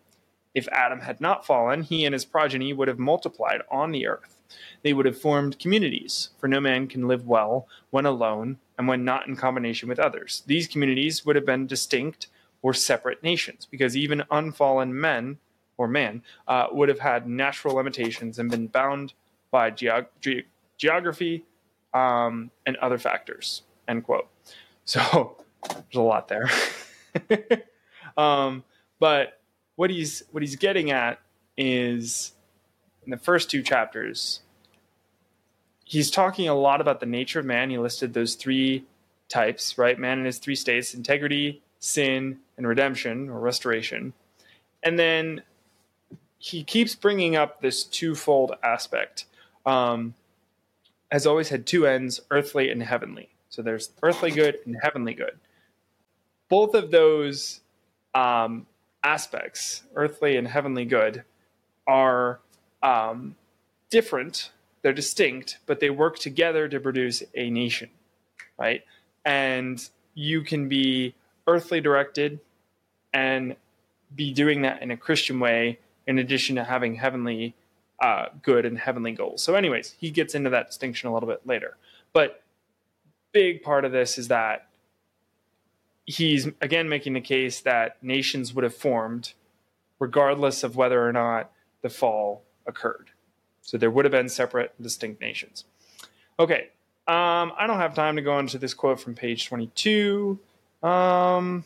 If 0.55 0.69
Adam 0.69 1.01
had 1.01 1.21
not 1.21 1.47
fallen, 1.47 1.83
he 1.83 2.05
and 2.05 2.13
his 2.13 2.25
progeny 2.25 2.73
would 2.73 2.89
have 2.89 2.99
multiplied 2.99 3.63
on 3.71 3.93
the 3.93 4.07
earth. 4.07 4.39
They 4.83 4.93
would 4.93 5.07
have 5.07 5.21
formed 5.21 5.59
communities, 5.59 6.31
for 6.39 6.49
no 6.49 6.61
man 6.61 6.87
can 6.87 7.09
live 7.09 7.27
well 7.27 7.67
when 7.91 8.07
alone 8.07 8.59
and 8.79 8.87
when 8.87 9.05
not 9.05 9.27
in 9.27 9.37
combination 9.37 9.89
with 9.89 9.99
others. 9.99 10.43
These 10.47 10.69
communities 10.69 11.25
would 11.25 11.37
have 11.37 11.47
been 11.47 11.67
distinct 11.67 12.29
or 12.67 12.75
separate 12.75 13.23
nations, 13.23 13.65
because 13.71 13.97
even 13.97 14.25
unfallen 14.29 14.93
men 14.93 15.39
or 15.77 15.87
man 15.87 16.21
uh, 16.49 16.67
would 16.73 16.89
have 16.89 16.99
had 16.99 17.25
natural 17.29 17.77
limitations 17.77 18.41
and 18.41 18.51
been 18.51 18.67
bound 18.67 19.13
by 19.53 19.71
geog- 19.71 20.09
ge- 20.21 20.45
geography 20.77 21.45
um, 21.95 22.51
and 22.67 22.77
other 22.79 22.99
factors. 22.99 23.63
End 23.87 24.03
quote. 24.03 24.29
So 24.85 25.37
there's 25.69 25.95
a 25.95 26.01
lot 26.01 26.27
there. 26.27 26.51
um, 28.17 28.65
but 28.99 29.41
what 29.77 29.91
he's 29.91 30.25
what 30.33 30.43
he's 30.43 30.57
getting 30.57 30.91
at 30.91 31.21
is 31.57 32.33
in 33.05 33.13
the 33.13 33.17
first 33.17 33.49
two 33.49 33.63
chapters, 33.63 34.41
he's 35.85 36.11
talking 36.11 36.49
a 36.49 36.55
lot 36.55 36.81
about 36.81 36.99
the 36.99 37.07
nature 37.07 37.39
of 37.39 37.47
man. 37.47 37.71
He 37.71 37.79
listed 37.79 38.13
those 38.13 38.35
three 38.35 38.85
types, 39.29 39.79
right? 39.79 39.97
Man 39.97 40.19
in 40.19 40.25
his 40.25 40.39
three 40.39 40.57
states: 40.57 40.95
integrity, 40.95 41.63
sin, 41.79 42.41
and 42.57 42.67
redemption 42.67 43.29
or 43.29 43.39
restoration. 43.41 44.13
And 44.83 44.99
then 44.99 45.43
he 46.39 46.63
keeps 46.63 46.95
bringing 46.95 47.37
up 47.37 47.61
this 47.61 47.85
twofold 47.85 48.53
aspect 48.63 49.27
um, 49.65 50.15
has 51.11 51.27
always 51.27 51.49
had 51.49 51.67
two 51.67 51.87
ends, 51.87 52.21
earthly 52.31 52.71
and 52.71 52.83
heavenly. 52.83 53.29
So 53.49 53.63
there's 53.63 53.91
earthly 54.03 54.31
good 54.31 54.59
and 54.65 54.77
heavenly 54.81 55.15
good. 55.15 55.39
Both 56.49 56.75
of 56.75 56.91
those 56.91 57.61
um, 58.15 58.67
aspects, 59.03 59.83
earthly 59.95 60.37
and 60.37 60.47
heavenly 60.47 60.85
good, 60.85 61.25
are 61.87 62.41
um, 62.83 63.37
different. 63.91 64.51
They're 64.83 64.93
distinct, 64.93 65.59
but 65.67 65.81
they 65.81 65.91
work 65.91 66.19
together 66.19 66.69
to 66.69 66.79
produce 66.79 67.23
a 67.35 67.51
nation, 67.51 67.91
right? 68.59 68.85
And 69.25 69.89
you 70.15 70.43
can 70.43 70.69
be 70.69 71.15
earthly 71.47 71.81
directed 71.81 72.41
and 73.13 73.57
be 74.15 74.33
doing 74.33 74.63
that 74.63 74.83
in 74.83 74.91
a 74.91 74.97
Christian 74.97 75.41
way, 75.41 75.79
in 76.07 76.19
addition 76.19 76.57
to 76.57 76.65
having 76.65 76.97
heavenly 76.97 77.55
uh, 78.01 78.27
good 78.43 78.67
and 78.67 78.79
heavenly 78.79 79.13
goals. 79.13 79.43
So, 79.43 79.55
anyways, 79.55 79.97
he 79.99 80.11
gets 80.11 80.35
into 80.35 80.51
that 80.51 80.67
distinction 80.67 81.09
a 81.09 81.15
little 81.15 81.29
bit 81.29 81.47
later. 81.47 81.77
But 82.13 82.43
big 83.33 83.63
part 83.63 83.85
of 83.85 83.93
this 83.93 84.19
is 84.19 84.29
that 84.29 84.69
he's 86.05 86.49
again 86.61 86.89
making 86.89 87.13
the 87.15 87.21
case 87.21 87.61
that 87.61 88.03
nations 88.03 88.55
would 88.55 88.65
have 88.65 88.75
formed 88.75 89.33
regardless 89.99 90.63
of 90.63 90.77
whether 90.77 91.07
or 91.07 91.13
not 91.13 91.51
the 91.83 91.91
fall 91.91 92.43
occurred. 92.67 93.11
So 93.63 93.77
there 93.77 93.91
would 93.91 94.05
have 94.05 94.13
been 94.13 94.29
separate, 94.29 94.73
distinct 94.81 95.21
nations. 95.21 95.65
Okay, 96.39 96.69
um, 97.09 97.53
I 97.59 97.67
don't 97.67 97.79
have 97.79 97.95
time 97.95 98.17
to 98.17 98.23
go 98.23 98.39
into 98.39 98.59
this 98.59 98.75
quote 98.75 99.01
from 99.01 99.15
page 99.15 99.47
22. 99.47 100.39
Um, 100.83 101.65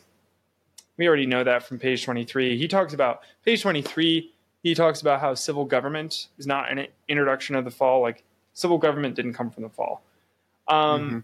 we 0.97 1.07
already 1.07 1.25
know 1.25 1.43
that 1.43 1.63
from 1.63 1.79
page 1.79 2.03
23. 2.03 2.57
He 2.57 2.67
talks 2.67 2.93
about 2.93 3.21
page 3.43 3.61
23 3.61 4.31
he 4.63 4.75
talks 4.75 5.01
about 5.01 5.21
how 5.21 5.33
civil 5.33 5.65
government 5.65 6.27
is 6.37 6.45
not 6.45 6.71
an 6.71 6.87
introduction 7.07 7.55
of 7.55 7.65
the 7.65 7.71
fall. 7.71 8.01
Like 8.01 8.23
civil 8.53 8.77
government 8.77 9.15
didn't 9.15 9.33
come 9.33 9.49
from 9.49 9.63
the 9.63 9.69
fall, 9.69 10.03
um, 10.67 11.01
mm-hmm. 11.01 11.19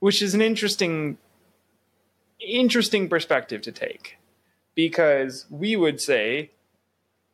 which 0.00 0.22
is 0.22 0.34
an 0.34 0.40
interesting, 0.40 1.18
interesting 2.40 3.08
perspective 3.08 3.60
to 3.62 3.72
take, 3.72 4.18
because 4.74 5.46
we 5.50 5.76
would 5.76 6.00
say, 6.00 6.50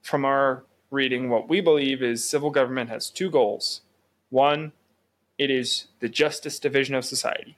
from 0.03 0.25
our 0.25 0.65
reading, 0.91 1.31
what 1.31 1.49
we 1.49 1.61
believe 1.61 2.03
is 2.03 2.29
civil 2.29 2.51
government 2.51 2.91
has 2.91 3.11
two 3.11 3.31
goals. 3.31 3.83
One, 4.31 4.73
it 5.39 5.51
is 5.51 5.87
the 6.01 6.09
justice 6.09 6.59
division 6.59 6.97
of 6.97 7.05
society, 7.05 7.57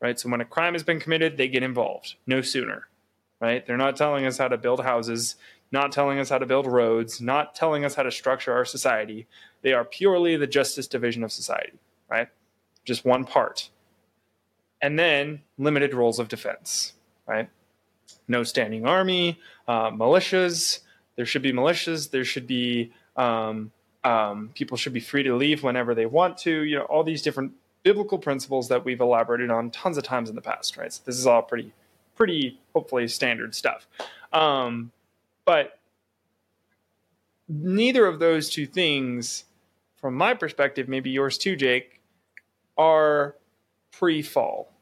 right? 0.00 0.18
So 0.18 0.28
when 0.28 0.40
a 0.40 0.44
crime 0.44 0.74
has 0.74 0.82
been 0.82 1.00
committed, 1.00 1.36
they 1.36 1.48
get 1.48 1.62
involved 1.62 2.14
no 2.26 2.40
sooner, 2.40 2.88
right? 3.40 3.66
They're 3.66 3.76
not 3.76 3.96
telling 3.96 4.26
us 4.26 4.38
how 4.38 4.48
to 4.48 4.56
build 4.56 4.82
houses 4.82 5.36
not 5.70 5.92
telling 5.92 6.18
us 6.18 6.28
how 6.28 6.38
to 6.38 6.46
build 6.46 6.66
roads, 6.66 7.20
not 7.20 7.54
telling 7.54 7.84
us 7.84 7.94
how 7.94 8.02
to 8.02 8.10
structure 8.10 8.52
our 8.52 8.64
society. 8.64 9.26
They 9.62 9.72
are 9.72 9.84
purely 9.84 10.36
the 10.36 10.46
justice 10.46 10.86
division 10.86 11.22
of 11.22 11.32
society, 11.32 11.78
right? 12.10 12.28
Just 12.84 13.04
one 13.04 13.24
part. 13.24 13.70
And 14.80 14.98
then 14.98 15.42
limited 15.58 15.92
roles 15.92 16.18
of 16.18 16.28
defense, 16.28 16.94
right? 17.26 17.50
No 18.26 18.44
standing 18.44 18.86
army, 18.86 19.38
uh, 19.66 19.90
militias. 19.90 20.80
There 21.16 21.26
should 21.26 21.42
be 21.42 21.52
militias. 21.52 22.10
There 22.10 22.24
should 22.24 22.46
be 22.46 22.92
um, 23.16 23.72
um, 24.04 24.50
people 24.54 24.76
should 24.76 24.92
be 24.92 25.00
free 25.00 25.24
to 25.24 25.34
leave 25.34 25.62
whenever 25.62 25.94
they 25.94 26.06
want 26.06 26.38
to. 26.38 26.62
You 26.62 26.78
know, 26.78 26.84
all 26.84 27.02
these 27.02 27.22
different 27.22 27.52
biblical 27.82 28.18
principles 28.18 28.68
that 28.68 28.84
we've 28.84 29.00
elaborated 29.00 29.50
on 29.50 29.70
tons 29.70 29.96
of 29.96 30.04
times 30.04 30.28
in 30.28 30.34
the 30.34 30.42
past, 30.42 30.76
right? 30.76 30.92
So 30.92 31.02
this 31.04 31.18
is 31.18 31.26
all 31.26 31.42
pretty, 31.42 31.72
pretty 32.14 32.60
hopefully 32.74 33.08
standard 33.08 33.54
stuff. 33.54 33.86
Um, 34.32 34.92
but 35.44 35.78
neither 37.48 38.06
of 38.06 38.18
those 38.18 38.50
two 38.50 38.66
things, 38.66 39.44
from 39.96 40.14
my 40.14 40.34
perspective, 40.34 40.88
maybe 40.88 41.10
yours 41.10 41.38
too, 41.38 41.56
Jake, 41.56 42.00
are 42.76 43.34
pre 43.90 44.22
fall. 44.22 44.72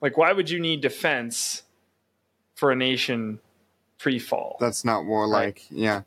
Like, 0.00 0.16
why 0.16 0.32
would 0.32 0.50
you 0.50 0.60
need 0.60 0.80
defense 0.80 1.62
for 2.54 2.70
a 2.70 2.76
nation 2.76 3.40
pre 3.98 4.18
fall? 4.18 4.56
That's 4.60 4.84
not 4.84 5.04
warlike. 5.04 5.62
Right? 5.70 5.78
Yeah. 5.78 6.02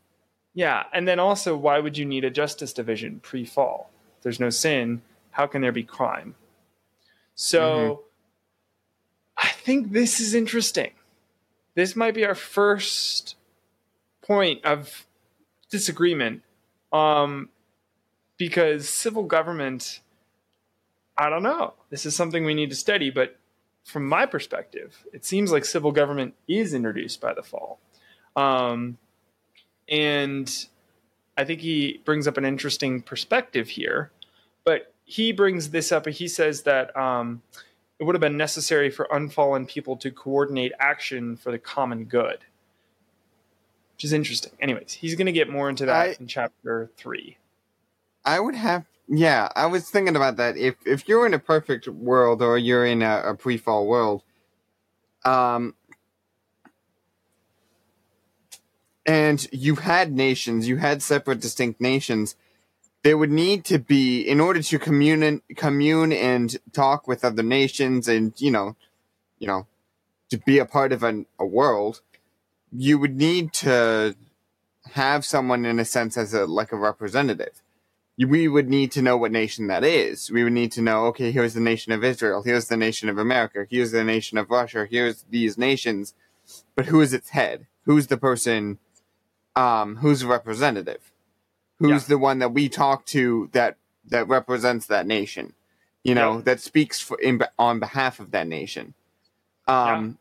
Yeah. 0.54 0.84
And 0.94 1.08
then 1.08 1.20
also, 1.20 1.56
why 1.56 1.80
would 1.80 1.98
you 1.98 2.06
need 2.06 2.24
a 2.24 2.30
justice 2.30 2.74
division 2.74 3.20
pre 3.22 3.46
fall? 3.46 3.90
There's 4.22 4.40
no 4.40 4.50
sin. 4.50 5.02
How 5.32 5.48
can 5.48 5.62
there 5.62 5.72
be 5.72 5.84
crime? 5.84 6.36
So 7.36 7.62
mm-hmm. 7.62 8.02
I 9.38 9.50
think 9.50 9.92
this 9.92 10.20
is 10.20 10.34
interesting 10.34 10.92
this 11.76 11.96
might 11.96 12.14
be 12.14 12.26
our 12.26 12.36
first 12.36 13.36
point 14.22 14.64
of 14.66 15.06
disagreement 15.70 16.42
um, 16.92 17.50
because 18.38 18.90
civil 18.90 19.24
government 19.24 20.02
i 21.18 21.30
don't 21.30 21.44
know 21.44 21.74
this 21.90 22.06
is 22.06 22.16
something 22.16 22.46
we 22.46 22.54
need 22.54 22.70
to 22.70 22.76
study 22.76 23.10
but 23.10 23.38
from 23.84 24.08
my 24.08 24.26
perspective 24.26 25.06
it 25.14 25.26
seems 25.26 25.52
like 25.52 25.66
civil 25.66 25.92
government 25.92 26.34
is 26.48 26.74
introduced 26.74 27.20
by 27.22 27.34
the 27.34 27.44
fall 27.44 27.80
um, 28.36 28.98
and 29.90 30.68
i 31.38 31.44
think 31.44 31.62
he 31.62 32.02
brings 32.06 32.28
up 32.28 32.38
an 32.38 32.46
interesting 32.46 33.02
perspective 33.02 33.70
here 33.70 34.12
he 35.12 35.34
brings 35.34 35.72
this 35.72 35.92
up 35.92 36.08
he 36.08 36.26
says 36.26 36.62
that 36.62 36.96
um, 36.96 37.42
it 38.00 38.06
would 38.06 38.16
have 38.16 38.22
been 38.22 38.38
necessary 38.38 38.90
for 38.90 39.10
unfallen 39.12 39.66
people 39.66 39.98
to 39.98 40.10
coordinate 40.10 40.72
action 40.80 41.36
for 41.36 41.52
the 41.52 41.60
common 41.60 42.06
good. 42.06 42.40
Which 43.94 44.06
is 44.06 44.14
interesting. 44.14 44.54
Anyways, 44.62 44.94
he's 44.94 45.16
going 45.16 45.26
to 45.26 45.34
get 45.34 45.50
more 45.50 45.70
into 45.70 45.86
that 45.86 45.96
I, 45.96 46.16
in 46.18 46.28
chapter 46.28 46.90
three. 46.96 47.38
I 48.24 48.40
would 48.40 48.56
have, 48.56 48.86
yeah, 49.10 49.50
I 49.54 49.66
was 49.66 49.90
thinking 49.90 50.16
about 50.16 50.38
that. 50.38 50.56
If 50.56 50.76
if 50.86 51.10
you're 51.10 51.26
in 51.26 51.34
a 51.34 51.40
perfect 51.40 51.90
world 51.90 52.42
or 52.42 52.58
you're 52.58 52.86
in 52.86 53.02
a, 53.02 53.22
a 53.26 53.36
pre-fall 53.36 53.86
world, 53.88 54.24
um, 55.26 55.76
and 59.06 59.46
you 59.52 59.76
had 59.76 60.14
nations, 60.14 60.70
you 60.70 60.78
had 60.78 61.04
separate, 61.04 61.42
distinct 61.42 61.82
nations 61.82 62.38
there 63.04 63.18
would 63.18 63.32
need 63.32 63.66
to 63.66 63.80
be 63.80 64.22
in 64.22 64.40
order 64.40 64.62
to 64.62 64.80
commune 64.80 65.42
commune 65.56 66.14
and 66.14 66.58
talk 66.72 67.08
with 67.08 67.26
other 67.26 67.44
nations 67.44 68.08
and 68.08 68.34
you 68.40 68.52
know 68.52 68.76
you 69.40 69.48
know 69.48 69.68
to 70.30 70.38
be 70.38 70.60
a 70.60 70.66
part 70.66 70.92
of 70.92 71.04
an, 71.04 71.26
a 71.40 71.46
world 71.46 72.02
you 72.72 72.98
would 72.98 73.18
need 73.18 73.52
to 73.52 74.16
have 74.94 75.26
someone 75.26 75.66
in 75.66 75.80
a 75.80 75.86
sense 75.86 76.18
as 76.18 76.34
a 76.34 76.46
like 76.46 76.72
a 76.72 76.78
representative. 76.78 77.62
We 78.18 78.48
would 78.48 78.70
need 78.70 78.92
to 78.94 79.02
know 79.02 79.18
what 79.18 79.32
nation 79.32 79.68
that 79.68 79.84
is. 79.84 80.30
We 80.30 80.44
would 80.44 80.54
need 80.54 80.72
to 80.74 80.82
know 80.82 81.06
okay 81.08 81.32
here's 81.32 81.54
the 81.54 81.60
nation 81.60 81.92
of 81.92 82.04
israel 82.04 82.44
here's 82.44 82.68
the 82.68 82.78
nation 82.78 83.10
of 83.10 83.18
america 83.18 83.66
here's 83.70 83.92
the 83.92 84.04
nation 84.04 84.38
of 84.38 84.50
russia 84.50 84.88
here's 84.90 85.24
these 85.30 85.58
nations. 85.58 86.14
But 86.76 86.88
who 86.88 87.02
is 87.02 87.14
its 87.14 87.30
head? 87.30 87.68
Who's 87.86 88.08
the 88.08 88.18
person 88.18 88.80
um 89.56 89.98
who's 89.98 90.22
a 90.22 90.28
representative 90.28 91.11
who's 91.82 92.04
yeah. 92.04 92.08
the 92.08 92.18
one 92.18 92.40
that 92.40 92.54
we 92.54 92.70
talk 92.70 93.06
to 93.06 93.50
that 93.52 93.78
that 94.06 94.28
represents 94.28 94.86
that 94.88 95.06
nation 95.06 95.54
you 96.04 96.16
know 96.16 96.42
that 96.42 96.60
speaks 96.60 97.00
for 97.00 97.20
in 97.20 97.42
on 97.60 97.80
behalf 97.80 98.20
of 98.20 98.32
that 98.32 98.48
nation 98.48 98.94
um 99.68 100.18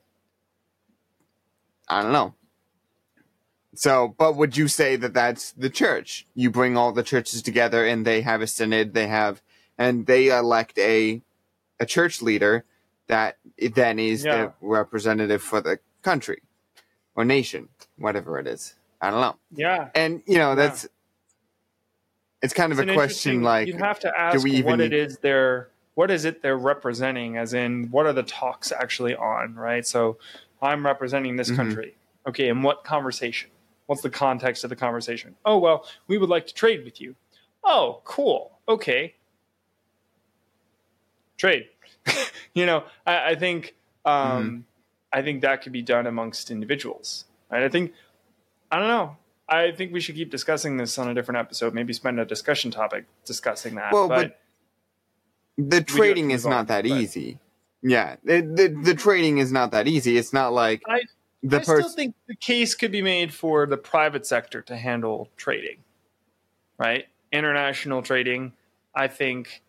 I 1.90 2.02
don't 2.02 2.12
know. 2.12 2.34
So, 3.74 4.14
but 4.16 4.36
would 4.36 4.56
you 4.56 4.68
say 4.68 4.96
that 4.96 5.12
that's 5.12 5.52
the 5.52 5.70
church? 5.70 6.26
You 6.34 6.50
bring 6.50 6.76
all 6.76 6.92
the 6.92 7.02
churches 7.02 7.42
together 7.42 7.84
and 7.84 8.06
they 8.06 8.20
have 8.20 8.40
a 8.40 8.46
synod, 8.46 8.94
they 8.94 9.08
have, 9.08 9.42
and 9.76 10.06
they 10.06 10.28
elect 10.28 10.78
a, 10.78 11.22
a 11.80 11.86
church 11.86 12.22
leader 12.22 12.64
that 13.08 13.38
then 13.74 13.98
is 13.98 14.24
yeah. 14.24 14.36
the 14.36 14.52
representative 14.60 15.42
for 15.42 15.60
the 15.60 15.78
country 16.02 16.42
or 17.16 17.24
nation, 17.24 17.68
whatever 17.96 18.38
it 18.38 18.46
is. 18.46 18.74
I 19.00 19.10
don't 19.10 19.20
know. 19.20 19.36
Yeah. 19.52 19.88
And, 19.94 20.22
you 20.26 20.38
know, 20.38 20.54
that's, 20.54 20.84
yeah. 20.84 20.90
It's 22.42 22.54
kind 22.54 22.72
it's 22.72 22.80
of 22.80 22.88
a 22.88 22.94
question 22.94 23.42
like, 23.42 23.68
you 23.68 23.76
have 23.76 24.00
to 24.00 24.18
ask 24.18 24.38
what 24.38 24.46
even... 24.48 24.80
it 24.80 24.92
is 24.92 25.18
they're, 25.18 25.68
what 25.94 26.10
is 26.10 26.24
it 26.24 26.42
they're 26.42 26.56
representing 26.56 27.36
as 27.36 27.52
in 27.52 27.90
what 27.90 28.06
are 28.06 28.12
the 28.12 28.22
talks 28.22 28.72
actually 28.72 29.14
on, 29.14 29.54
right? 29.54 29.86
So 29.86 30.18
I'm 30.62 30.84
representing 30.84 31.36
this 31.36 31.48
mm-hmm. 31.48 31.56
country. 31.56 31.94
Okay. 32.26 32.48
And 32.48 32.62
what 32.62 32.84
conversation? 32.84 33.50
What's 33.86 34.02
the 34.02 34.10
context 34.10 34.62
of 34.64 34.70
the 34.70 34.76
conversation? 34.76 35.34
Oh, 35.44 35.58
well, 35.58 35.86
we 36.06 36.16
would 36.16 36.28
like 36.28 36.46
to 36.46 36.54
trade 36.54 36.84
with 36.84 37.00
you. 37.00 37.16
Oh, 37.64 38.00
cool. 38.04 38.52
Okay. 38.68 39.14
Trade. 41.36 41.68
you 42.54 42.66
know, 42.66 42.84
I, 43.06 43.30
I 43.30 43.34
think 43.34 43.74
um, 44.04 44.14
mm-hmm. 44.14 44.60
I 45.12 45.22
think 45.22 45.42
that 45.42 45.62
could 45.62 45.72
be 45.72 45.82
done 45.82 46.06
amongst 46.06 46.50
individuals. 46.50 47.24
Right? 47.50 47.62
I 47.62 47.68
think 47.68 47.92
I 48.70 48.78
don't 48.78 48.88
know. 48.88 49.16
I 49.50 49.72
think 49.72 49.92
we 49.92 50.00
should 50.00 50.14
keep 50.14 50.30
discussing 50.30 50.76
this 50.76 50.96
on 50.96 51.08
a 51.08 51.14
different 51.14 51.38
episode. 51.38 51.74
Maybe 51.74 51.92
spend 51.92 52.20
a 52.20 52.24
discussion 52.24 52.70
topic 52.70 53.06
discussing 53.24 53.74
that. 53.74 53.92
Well, 53.92 54.08
but, 54.08 54.38
but 55.58 55.70
the 55.70 55.82
trading 55.82 56.30
is 56.30 56.46
not 56.46 56.68
that 56.68 56.84
but. 56.84 56.92
easy. 56.92 57.38
Yeah, 57.82 58.16
the, 58.24 58.42
the, 58.42 58.68
the 58.84 58.94
trading 58.94 59.38
is 59.38 59.50
not 59.50 59.72
that 59.72 59.88
easy. 59.88 60.16
It's 60.16 60.32
not 60.32 60.52
like 60.52 60.82
I, 60.86 61.02
the 61.42 61.56
I 61.56 61.64
pers- 61.64 61.86
still 61.86 61.88
think 61.96 62.14
the 62.28 62.36
case 62.36 62.74
could 62.74 62.92
be 62.92 63.02
made 63.02 63.32
for 63.32 63.66
the 63.66 63.76
private 63.76 64.26
sector 64.26 64.62
to 64.62 64.76
handle 64.76 65.30
trading, 65.36 65.78
right? 66.78 67.06
International 67.32 68.02
trading. 68.02 68.52
I 68.94 69.08
think. 69.08 69.62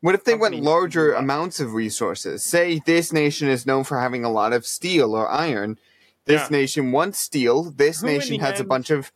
What 0.00 0.14
if 0.14 0.24
they 0.24 0.36
went 0.36 0.54
larger 0.54 1.12
amounts 1.12 1.58
of 1.58 1.74
resources? 1.74 2.44
Say 2.44 2.80
this 2.86 3.12
nation 3.12 3.48
is 3.48 3.66
known 3.66 3.82
for 3.82 4.00
having 4.00 4.24
a 4.24 4.30
lot 4.30 4.52
of 4.52 4.64
steel 4.64 5.14
or 5.14 5.28
iron. 5.28 5.78
This 6.26 6.42
yeah. 6.42 6.58
nation 6.58 6.92
wants 6.92 7.18
steel. 7.18 7.64
This 7.64 8.02
who 8.02 8.06
nation 8.06 8.38
has 8.40 8.52
end, 8.52 8.60
a 8.60 8.64
bunch 8.64 8.90
of. 8.90 9.10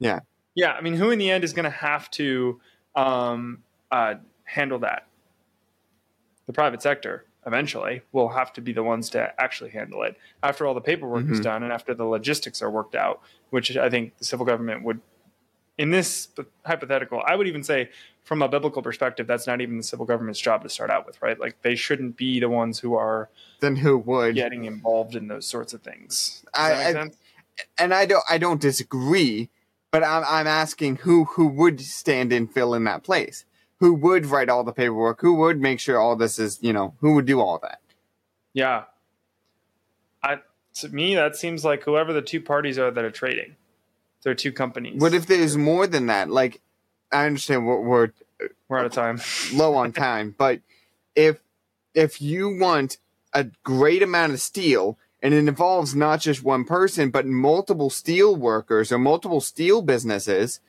Yeah. 0.00 0.20
Yeah, 0.54 0.72
I 0.72 0.80
mean, 0.80 0.94
who 0.94 1.10
in 1.10 1.18
the 1.18 1.30
end 1.30 1.44
is 1.44 1.52
going 1.52 1.64
to 1.64 1.70
have 1.70 2.10
to 2.12 2.60
um, 2.96 3.62
uh, 3.92 4.14
handle 4.44 4.80
that? 4.80 5.06
The 6.46 6.52
private 6.52 6.82
sector 6.82 7.26
eventually 7.46 8.02
will 8.12 8.28
have 8.28 8.52
to 8.54 8.60
be 8.60 8.72
the 8.72 8.82
ones 8.82 9.08
to 9.10 9.32
actually 9.40 9.70
handle 9.70 10.02
it 10.02 10.16
after 10.42 10.66
all 10.66 10.74
the 10.74 10.80
paperwork 10.80 11.24
mm-hmm. 11.24 11.34
is 11.34 11.40
done 11.40 11.62
and 11.62 11.72
after 11.72 11.94
the 11.94 12.04
logistics 12.04 12.60
are 12.60 12.70
worked 12.70 12.94
out, 12.94 13.22
which 13.50 13.76
I 13.76 13.88
think 13.88 14.18
the 14.18 14.24
civil 14.24 14.44
government 14.44 14.82
would, 14.82 15.00
in 15.78 15.90
this 15.90 16.28
hypothetical, 16.66 17.22
I 17.24 17.36
would 17.36 17.46
even 17.46 17.62
say 17.62 17.90
from 18.24 18.42
a 18.42 18.48
biblical 18.48 18.82
perspective, 18.82 19.26
that's 19.26 19.46
not 19.46 19.60
even 19.60 19.78
the 19.78 19.82
civil 19.82 20.04
government's 20.04 20.40
job 20.40 20.62
to 20.64 20.68
start 20.68 20.90
out 20.90 21.06
with, 21.06 21.20
right? 21.22 21.38
Like 21.38 21.62
they 21.62 21.74
shouldn't 21.74 22.16
be 22.16 22.40
the 22.40 22.48
ones 22.48 22.78
who 22.78 22.94
are 22.94 23.30
then 23.60 23.76
who 23.76 23.96
would 23.98 24.34
getting 24.34 24.64
involved 24.64 25.16
in 25.16 25.28
those 25.28 25.46
sorts 25.46 25.72
of 25.72 25.82
things. 25.82 26.44
I, 26.52 26.72
I 26.72 27.10
and 27.78 27.94
I 27.94 28.06
don't 28.06 28.24
I 28.28 28.38
don't 28.38 28.60
disagree, 28.60 29.48
but 29.90 30.04
I'm 30.04 30.24
I'm 30.26 30.46
asking 30.46 30.96
who 30.96 31.24
who 31.24 31.46
would 31.48 31.80
stand 31.80 32.32
and 32.32 32.52
fill 32.52 32.74
in 32.74 32.84
that 32.84 33.02
place 33.02 33.44
who 33.80 33.94
would 33.94 34.26
write 34.26 34.50
all 34.50 34.62
the 34.62 34.72
paperwork, 34.72 35.20
who 35.22 35.34
would 35.34 35.60
make 35.60 35.80
sure 35.80 35.98
all 35.98 36.14
this 36.14 36.38
is, 36.38 36.58
you 36.62 36.72
know, 36.72 36.94
who 37.00 37.14
would 37.14 37.24
do 37.24 37.40
all 37.40 37.58
that. 37.58 37.80
Yeah. 38.52 38.84
I 40.22 40.40
to 40.74 40.88
me 40.90 41.14
that 41.14 41.34
seems 41.34 41.64
like 41.64 41.82
whoever 41.82 42.12
the 42.12 42.22
two 42.22 42.40
parties 42.40 42.78
are 42.78 42.90
that 42.90 43.04
are 43.04 43.10
trading. 43.10 43.56
There 44.22 44.32
are 44.32 44.36
two 44.36 44.52
companies. 44.52 45.00
What 45.00 45.14
if 45.14 45.26
there's 45.26 45.56
more 45.56 45.86
than 45.86 46.06
that? 46.06 46.28
Like 46.28 46.60
I 47.10 47.26
understand 47.26 47.66
we're 47.66 47.80
we're, 47.80 48.12
we're 48.68 48.78
out 48.78 48.86
of 48.86 48.92
time. 48.92 49.20
low 49.54 49.74
on 49.74 49.92
time, 49.92 50.34
but 50.36 50.60
if 51.16 51.38
if 51.94 52.20
you 52.20 52.58
want 52.58 52.98
a 53.32 53.44
great 53.64 54.02
amount 54.02 54.34
of 54.34 54.40
steel 54.40 54.98
and 55.22 55.34
it 55.34 55.48
involves 55.48 55.94
not 55.94 56.20
just 56.20 56.42
one 56.42 56.64
person 56.64 57.10
but 57.10 57.26
multiple 57.26 57.90
steel 57.90 58.34
workers 58.34 58.90
or 58.90 58.98
multiple 58.98 59.40
steel 59.40 59.82
businesses 59.82 60.60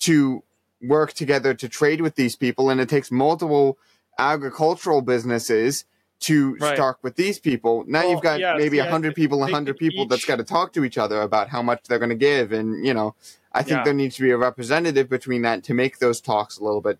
to 0.00 0.42
work 0.82 1.12
together 1.12 1.54
to 1.54 1.68
trade 1.68 2.00
with 2.00 2.14
these 2.14 2.36
people, 2.36 2.70
and 2.70 2.80
it 2.80 2.88
takes 2.88 3.10
multiple 3.10 3.78
agricultural 4.18 5.02
businesses 5.02 5.84
to 6.20 6.56
right. 6.56 6.74
start 6.74 6.98
with 7.02 7.16
these 7.16 7.38
people. 7.38 7.84
Now 7.86 8.00
well, 8.00 8.10
you've 8.10 8.22
got 8.22 8.40
yeah, 8.40 8.54
maybe 8.56 8.78
a 8.78 8.88
hundred 8.88 9.14
people, 9.14 9.42
a 9.42 9.50
hundred 9.50 9.76
people 9.76 10.04
each... 10.04 10.10
that's 10.10 10.24
got 10.24 10.36
to 10.36 10.44
talk 10.44 10.72
to 10.74 10.84
each 10.84 10.98
other 10.98 11.20
about 11.20 11.48
how 11.48 11.62
much 11.62 11.84
they're 11.84 11.98
going 11.98 12.10
to 12.10 12.14
give, 12.14 12.52
and 12.52 12.86
you 12.86 12.94
know, 12.94 13.14
I 13.52 13.62
think 13.62 13.78
yeah. 13.78 13.84
there 13.84 13.94
needs 13.94 14.16
to 14.16 14.22
be 14.22 14.30
a 14.30 14.36
representative 14.36 15.08
between 15.08 15.42
that 15.42 15.64
to 15.64 15.74
make 15.74 15.98
those 15.98 16.20
talks 16.20 16.58
a 16.58 16.64
little 16.64 16.80
bit 16.80 16.98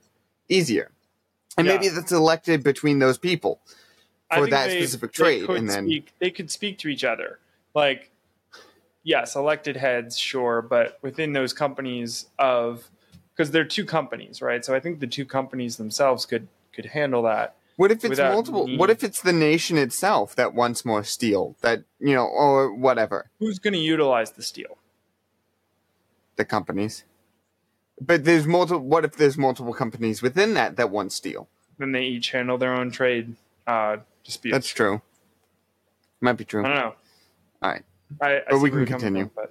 easier, 0.48 0.90
and 1.56 1.66
maybe 1.66 1.88
that's 1.88 2.12
elected 2.12 2.62
between 2.62 2.98
those 2.98 3.18
people 3.18 3.60
for 4.32 4.46
that 4.48 4.68
they, 4.68 4.80
specific 4.80 5.12
trade, 5.12 5.48
and 5.48 5.68
then 5.68 5.86
speak, 5.86 6.12
they 6.18 6.30
could 6.30 6.50
speak 6.50 6.78
to 6.78 6.88
each 6.88 7.04
other, 7.04 7.38
like. 7.74 8.10
Yes, 9.06 9.36
elected 9.36 9.76
heads, 9.76 10.18
sure, 10.18 10.62
but 10.62 10.98
within 11.02 11.34
those 11.34 11.52
companies 11.52 12.24
of 12.38 12.88
because 13.34 13.50
they're 13.50 13.64
two 13.64 13.84
companies, 13.84 14.40
right? 14.40 14.64
So 14.64 14.74
I 14.74 14.80
think 14.80 15.00
the 15.00 15.06
two 15.06 15.24
companies 15.24 15.76
themselves 15.76 16.26
could 16.26 16.48
could 16.72 16.86
handle 16.86 17.22
that. 17.22 17.56
What 17.76 17.90
if 17.90 18.04
it's 18.04 18.18
multiple? 18.18 18.68
What 18.76 18.90
if 18.90 19.02
it's 19.02 19.20
the 19.20 19.32
nation 19.32 19.76
itself 19.76 20.36
that 20.36 20.54
wants 20.54 20.84
more 20.84 21.02
steel? 21.02 21.56
That 21.60 21.84
you 21.98 22.14
know, 22.14 22.26
or 22.26 22.72
whatever. 22.72 23.30
Who's 23.40 23.58
going 23.58 23.74
to 23.74 23.80
utilize 23.80 24.32
the 24.32 24.42
steel? 24.42 24.78
The 26.36 26.44
companies. 26.44 27.04
But 28.00 28.24
there's 28.24 28.46
multiple. 28.46 28.86
What 28.86 29.04
if 29.04 29.16
there's 29.16 29.36
multiple 29.36 29.74
companies 29.74 30.22
within 30.22 30.54
that 30.54 30.76
that 30.76 30.90
want 30.90 31.12
steel? 31.12 31.48
Then 31.78 31.92
they 31.92 32.04
each 32.04 32.30
handle 32.30 32.58
their 32.58 32.72
own 32.72 32.92
trade 32.92 33.34
uh, 33.66 33.98
disputes. 34.24 34.54
That's 34.54 34.68
true. 34.68 35.02
Might 36.20 36.32
be 36.32 36.44
true. 36.44 36.64
I 36.64 36.68
don't 36.68 36.76
know. 36.76 36.94
All 37.62 37.70
right, 37.70 37.82
I, 38.20 38.36
I 38.36 38.42
but 38.50 38.58
we 38.60 38.70
can 38.70 38.86
continue. 38.86 39.30
From, 39.34 39.46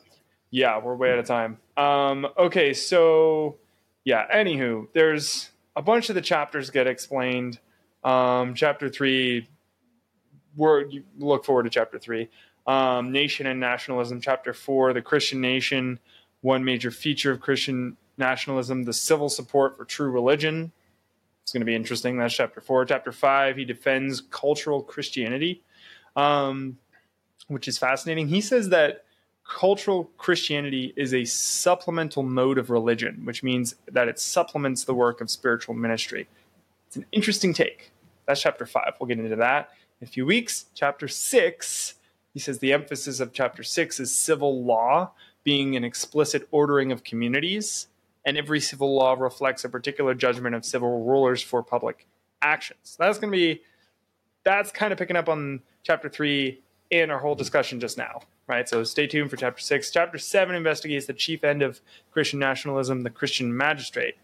yeah, 0.51 0.79
we're 0.79 0.95
way 0.95 1.11
out 1.11 1.19
of 1.19 1.25
time. 1.25 1.57
Um, 1.77 2.27
okay, 2.37 2.73
so 2.73 3.57
yeah, 4.03 4.25
anywho, 4.33 4.87
there's 4.93 5.49
a 5.75 5.81
bunch 5.81 6.09
of 6.09 6.15
the 6.15 6.21
chapters 6.21 6.69
get 6.69 6.87
explained. 6.87 7.59
Um, 8.03 8.53
chapter 8.53 8.89
three, 8.89 9.47
we're, 10.55 10.85
you 10.87 11.03
look 11.17 11.45
forward 11.45 11.63
to 11.63 11.69
chapter 11.69 11.97
three. 11.97 12.29
Um, 12.67 13.11
nation 13.11 13.47
and 13.47 13.59
nationalism. 13.59 14.21
Chapter 14.21 14.53
four, 14.53 14.93
the 14.93 15.01
Christian 15.01 15.41
nation. 15.41 15.99
One 16.41 16.65
major 16.65 16.91
feature 16.91 17.31
of 17.31 17.39
Christian 17.39 17.95
nationalism, 18.17 18.83
the 18.83 18.93
civil 18.93 19.29
support 19.29 19.77
for 19.77 19.85
true 19.85 20.11
religion. 20.11 20.73
It's 21.43 21.51
going 21.51 21.61
to 21.61 21.65
be 21.65 21.75
interesting. 21.75 22.17
That's 22.17 22.33
chapter 22.33 22.61
four. 22.61 22.85
Chapter 22.85 23.11
five, 23.11 23.57
he 23.57 23.65
defends 23.65 24.21
cultural 24.21 24.81
Christianity, 24.81 25.61
um, 26.15 26.77
which 27.47 27.67
is 27.67 27.77
fascinating. 27.77 28.27
He 28.29 28.41
says 28.41 28.69
that 28.69 29.03
cultural 29.45 30.05
Christianity 30.17 30.93
is 30.95 31.13
a 31.13 31.25
supplemental 31.25 32.23
mode 32.23 32.57
of 32.57 32.69
religion, 32.69 33.21
which 33.25 33.43
means 33.43 33.75
that 33.91 34.07
it 34.07 34.19
supplements 34.19 34.85
the 34.85 34.93
work 34.93 35.19
of 35.19 35.29
spiritual 35.29 35.75
ministry. 35.75 36.27
It's 36.87 36.95
an 36.95 37.05
interesting 37.11 37.53
take. 37.53 37.91
That's 38.25 38.41
chapter 38.41 38.65
five. 38.65 38.93
We'll 38.99 39.09
get 39.09 39.19
into 39.19 39.35
that 39.35 39.71
in 39.99 40.07
a 40.07 40.09
few 40.09 40.25
weeks. 40.25 40.67
Chapter 40.73 41.09
six, 41.09 41.95
he 42.33 42.39
says 42.39 42.59
the 42.59 42.71
emphasis 42.71 43.19
of 43.19 43.33
chapter 43.33 43.63
six 43.63 43.99
is 43.99 44.15
civil 44.15 44.63
law 44.63 45.11
being 45.43 45.75
an 45.75 45.83
explicit 45.83 46.47
ordering 46.51 46.93
of 46.93 47.03
communities, 47.03 47.87
and 48.25 48.37
every 48.37 48.59
civil 48.59 48.95
law 48.95 49.13
reflects 49.13 49.63
a 49.63 49.69
particular 49.69 50.13
judgment 50.13 50.55
of 50.55 50.65
civil 50.65 51.03
rulers 51.03 51.41
for 51.41 51.61
public 51.63 52.07
actions. 52.41 52.95
That's 52.97 53.17
going 53.19 53.31
to 53.31 53.37
be, 53.37 53.61
that's 54.43 54.71
kind 54.71 54.91
of 54.91 54.99
picking 54.99 55.15
up 55.15 55.29
on 55.29 55.61
chapter 55.83 56.09
three 56.09 56.61
in 56.89 57.09
our 57.09 57.19
whole 57.19 57.35
discussion 57.35 57.79
just 57.79 57.97
now 57.97 58.21
right? 58.47 58.67
So 58.67 58.83
stay 58.83 59.07
tuned 59.07 59.29
for 59.29 59.37
chapter 59.37 59.61
six. 59.61 59.91
Chapter 59.91 60.17
seven 60.17 60.55
investigates 60.55 61.05
the 61.05 61.13
chief 61.13 61.43
end 61.43 61.61
of 61.61 61.81
Christian 62.11 62.39
nationalism, 62.39 63.03
the 63.03 63.09
Christian 63.09 63.55
magistrate. 63.55 64.15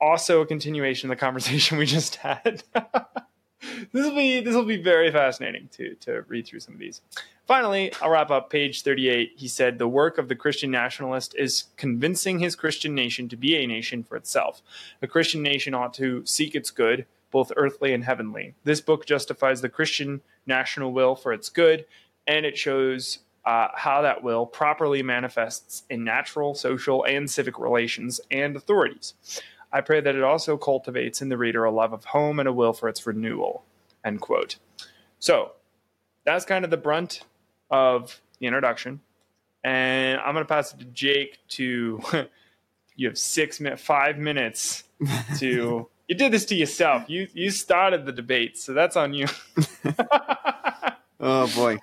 Also, 0.00 0.40
a 0.40 0.46
continuation 0.46 1.10
of 1.10 1.16
the 1.16 1.20
conversation 1.20 1.78
we 1.78 1.86
just 1.86 2.16
had. 2.16 2.62
this 3.92 4.06
will 4.06 4.14
be 4.14 4.40
this 4.40 4.54
will 4.54 4.64
be 4.64 4.82
very 4.82 5.10
fascinating 5.10 5.68
to 5.72 5.94
to 5.96 6.24
read 6.28 6.46
through 6.46 6.60
some 6.60 6.74
of 6.74 6.80
these. 6.80 7.00
Finally, 7.46 7.92
I'll 8.00 8.10
wrap 8.10 8.30
up 8.30 8.50
page 8.50 8.82
38. 8.82 9.32
He 9.36 9.48
said 9.48 9.78
the 9.78 9.88
work 9.88 10.16
of 10.16 10.28
the 10.28 10.36
Christian 10.36 10.70
nationalist 10.70 11.34
is 11.36 11.64
convincing 11.76 12.38
his 12.38 12.54
Christian 12.54 12.94
nation 12.94 13.28
to 13.28 13.36
be 13.36 13.56
a 13.56 13.66
nation 13.66 14.04
for 14.04 14.16
itself. 14.16 14.62
A 15.02 15.08
Christian 15.08 15.42
nation 15.42 15.74
ought 15.74 15.92
to 15.94 16.24
seek 16.24 16.54
its 16.54 16.70
good, 16.70 17.04
both 17.30 17.52
earthly 17.56 17.92
and 17.92 18.04
heavenly. 18.04 18.54
This 18.64 18.80
book 18.80 19.06
justifies 19.06 19.60
the 19.60 19.68
Christian 19.68 20.20
national 20.46 20.92
will 20.92 21.16
for 21.16 21.32
its 21.32 21.48
good 21.48 21.84
and 22.26 22.46
it 22.46 22.56
shows 22.56 23.18
uh, 23.44 23.68
how 23.74 24.02
that 24.02 24.22
will 24.22 24.46
properly 24.46 25.02
manifests 25.02 25.82
in 25.90 26.04
natural, 26.04 26.54
social, 26.54 27.04
and 27.04 27.28
civic 27.28 27.58
relations 27.58 28.20
and 28.30 28.54
authorities. 28.54 29.14
I 29.72 29.80
pray 29.80 30.00
that 30.00 30.14
it 30.14 30.22
also 30.22 30.56
cultivates 30.56 31.22
in 31.22 31.28
the 31.28 31.38
reader 31.38 31.64
a 31.64 31.70
love 31.70 31.92
of 31.92 32.04
home 32.04 32.38
and 32.38 32.48
a 32.48 32.52
will 32.52 32.72
for 32.72 32.88
its 32.88 33.06
renewal. 33.06 33.64
End 34.04 34.20
quote. 34.20 34.56
So 35.18 35.52
that's 36.24 36.44
kind 36.44 36.64
of 36.64 36.70
the 36.70 36.76
brunt 36.76 37.22
of 37.70 38.20
the 38.38 38.46
introduction, 38.46 39.00
and 39.64 40.20
I'm 40.20 40.34
going 40.34 40.44
to 40.44 40.48
pass 40.48 40.74
it 40.74 40.78
to 40.80 40.84
Jake 40.86 41.38
to. 41.50 42.00
you 42.96 43.08
have 43.08 43.18
six 43.18 43.60
minutes, 43.60 43.82
five 43.82 44.18
minutes 44.18 44.84
to. 45.38 45.88
you 46.08 46.14
did 46.14 46.32
this 46.32 46.44
to 46.46 46.54
yourself. 46.54 47.08
You 47.08 47.28
you 47.32 47.50
started 47.50 48.04
the 48.04 48.12
debate, 48.12 48.58
so 48.58 48.74
that's 48.74 48.96
on 48.96 49.14
you. 49.14 49.26
oh 51.20 51.46
boy, 51.54 51.78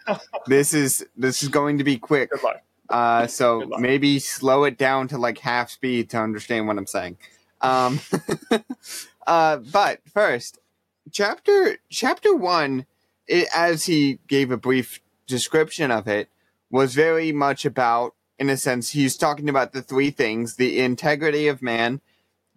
this 0.45 0.73
is 0.73 1.06
this 1.17 1.41
is 1.43 1.49
going 1.49 1.80
to 1.80 1.84
be 1.84 1.97
quick. 1.97 2.32
Good 2.32 2.43
luck. 2.43 2.62
Uh, 2.89 3.28
so 3.28 3.69
maybe 3.78 4.17
slow 4.17 4.63
it 4.63 4.78
down 4.78 5.08
to 5.08 5.17
like 5.17 5.38
half 5.38 5.69
speed 5.69 6.10
to 6.10 6.17
understand 6.17 6.67
what 6.67 6.78
I'm 6.78 6.88
saying. 6.88 7.17
Um, 7.62 8.00
uh, 9.28 9.58
but 9.58 10.02
first, 10.12 10.60
chapter 11.12 11.78
chapter 11.89 12.36
one, 12.36 12.86
it, 13.28 13.48
as 13.56 13.86
he 13.86 14.19
gave 14.28 14.52
a 14.52 14.58
brief 14.58 15.02
description 15.28 15.91
of 15.91 16.08
it, 16.08 16.30
was 16.72 16.95
very 16.95 17.32
much 17.32 17.65
about, 17.65 18.15
in 18.38 18.50
a 18.50 18.58
sense, 18.58 18.91
he's 18.91 19.17
talking 19.17 19.50
about 19.50 19.74
the 19.74 19.82
three 19.82 20.12
things: 20.12 20.56
the 20.56 20.80
integrity 20.80 21.48
of 21.48 21.62
man, 21.62 22.02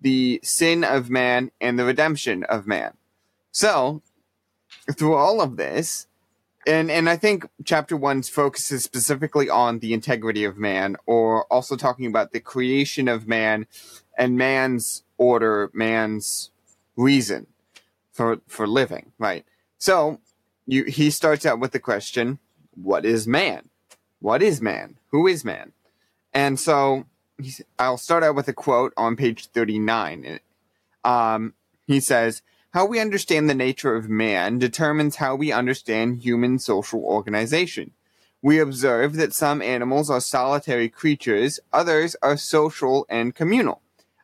the 0.00 0.40
sin 0.42 0.84
of 0.84 1.10
man, 1.10 1.50
and 1.60 1.78
the 1.78 1.84
redemption 1.84 2.44
of 2.44 2.66
man. 2.66 2.94
So, 3.50 4.02
through 4.92 5.14
all 5.14 5.40
of 5.40 5.56
this, 5.56 6.06
and 6.66 6.90
and 6.90 7.08
I 7.08 7.16
think 7.16 7.46
chapter 7.64 7.96
one 7.96 8.22
focuses 8.22 8.84
specifically 8.84 9.50
on 9.50 9.80
the 9.80 9.92
integrity 9.92 10.44
of 10.44 10.56
man, 10.56 10.96
or 11.06 11.44
also 11.46 11.76
talking 11.76 12.06
about 12.06 12.32
the 12.32 12.40
creation 12.40 13.08
of 13.08 13.26
man 13.26 13.66
and 14.16 14.36
man's 14.36 15.02
order, 15.18 15.70
man's 15.72 16.50
reason 16.96 17.46
for 18.12 18.40
for 18.46 18.66
living, 18.66 19.12
right? 19.18 19.44
So 19.78 20.20
you 20.66 20.84
he 20.84 21.10
starts 21.10 21.46
out 21.46 21.60
with 21.60 21.72
the 21.72 21.80
question, 21.80 22.38
what 22.74 23.04
is 23.04 23.26
man? 23.26 23.68
What 24.20 24.42
is 24.42 24.60
man? 24.60 24.98
Who 25.10 25.26
is 25.26 25.44
man? 25.44 25.72
And 26.32 26.58
so 26.58 27.06
I'll 27.78 27.98
start 27.98 28.22
out 28.22 28.34
with 28.34 28.48
a 28.48 28.52
quote 28.52 28.92
on 28.96 29.16
page 29.16 29.46
39. 29.46 30.38
Um, 31.04 31.54
he 31.86 32.00
says, 32.00 32.42
how 32.72 32.86
we 32.86 33.00
understand 33.00 33.50
the 33.50 33.54
nature 33.54 33.94
of 33.94 34.08
man 34.08 34.58
determines 34.58 35.16
how 35.16 35.34
we 35.34 35.52
understand 35.52 36.22
human 36.22 36.58
social 36.58 37.04
organization. 37.04 37.90
We 38.40 38.58
observe 38.58 39.14
that 39.16 39.34
some 39.34 39.60
animals 39.60 40.08
are 40.08 40.20
solitary 40.20 40.88
creatures, 40.88 41.60
others 41.72 42.16
are 42.22 42.36
social 42.36 43.06
and 43.10 43.34
communal. 43.34 43.82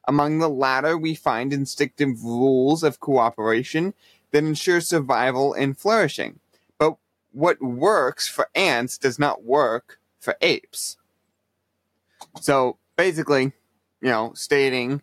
Among 0.08 0.38
the 0.38 0.48
latter, 0.48 0.96
we 0.96 1.14
find 1.14 1.52
instinctive 1.52 2.24
rules 2.24 2.82
of 2.82 2.98
cooperation 2.98 3.92
that 4.30 4.42
ensure 4.42 4.80
survival 4.80 5.52
and 5.52 5.76
flourishing. 5.76 6.40
But 6.78 6.96
what 7.32 7.60
works 7.60 8.26
for 8.26 8.48
ants 8.54 8.96
does 8.96 9.18
not 9.18 9.44
work 9.44 10.00
for 10.18 10.34
apes. 10.40 10.96
So 12.40 12.78
basically, 12.96 13.52
you 14.00 14.08
know, 14.08 14.32
stating 14.34 15.02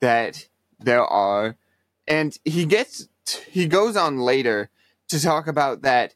that 0.00 0.48
there 0.80 1.04
are 1.04 1.56
and 2.06 2.38
he 2.44 2.64
gets 2.64 3.08
he 3.50 3.66
goes 3.66 3.96
on 3.96 4.18
later 4.18 4.70
to 5.08 5.20
talk 5.20 5.46
about 5.46 5.82
that 5.82 6.14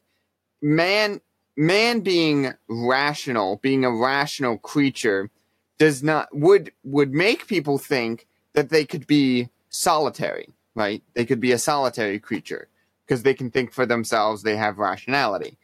man 0.61 1.21
man 1.55 1.99
being 1.99 2.53
rational 2.67 3.57
being 3.57 3.85
a 3.85 3.91
rational 3.91 4.57
creature 4.57 5.29
does 5.77 6.03
not 6.03 6.27
would 6.35 6.71
would 6.83 7.13
make 7.13 7.47
people 7.47 7.77
think 7.77 8.27
that 8.53 8.69
they 8.69 8.85
could 8.85 9.07
be 9.07 9.49
solitary 9.69 10.53
right? 10.75 11.03
They 11.13 11.25
could 11.25 11.39
be 11.39 11.51
a 11.51 11.57
solitary 11.57 12.19
creature 12.19 12.67
because 13.05 13.23
they 13.23 13.33
can 13.33 13.51
think 13.51 13.71
for 13.71 13.85
themselves 13.85 14.43
they 14.43 14.55
have 14.55 14.77
rationality. 14.77 15.57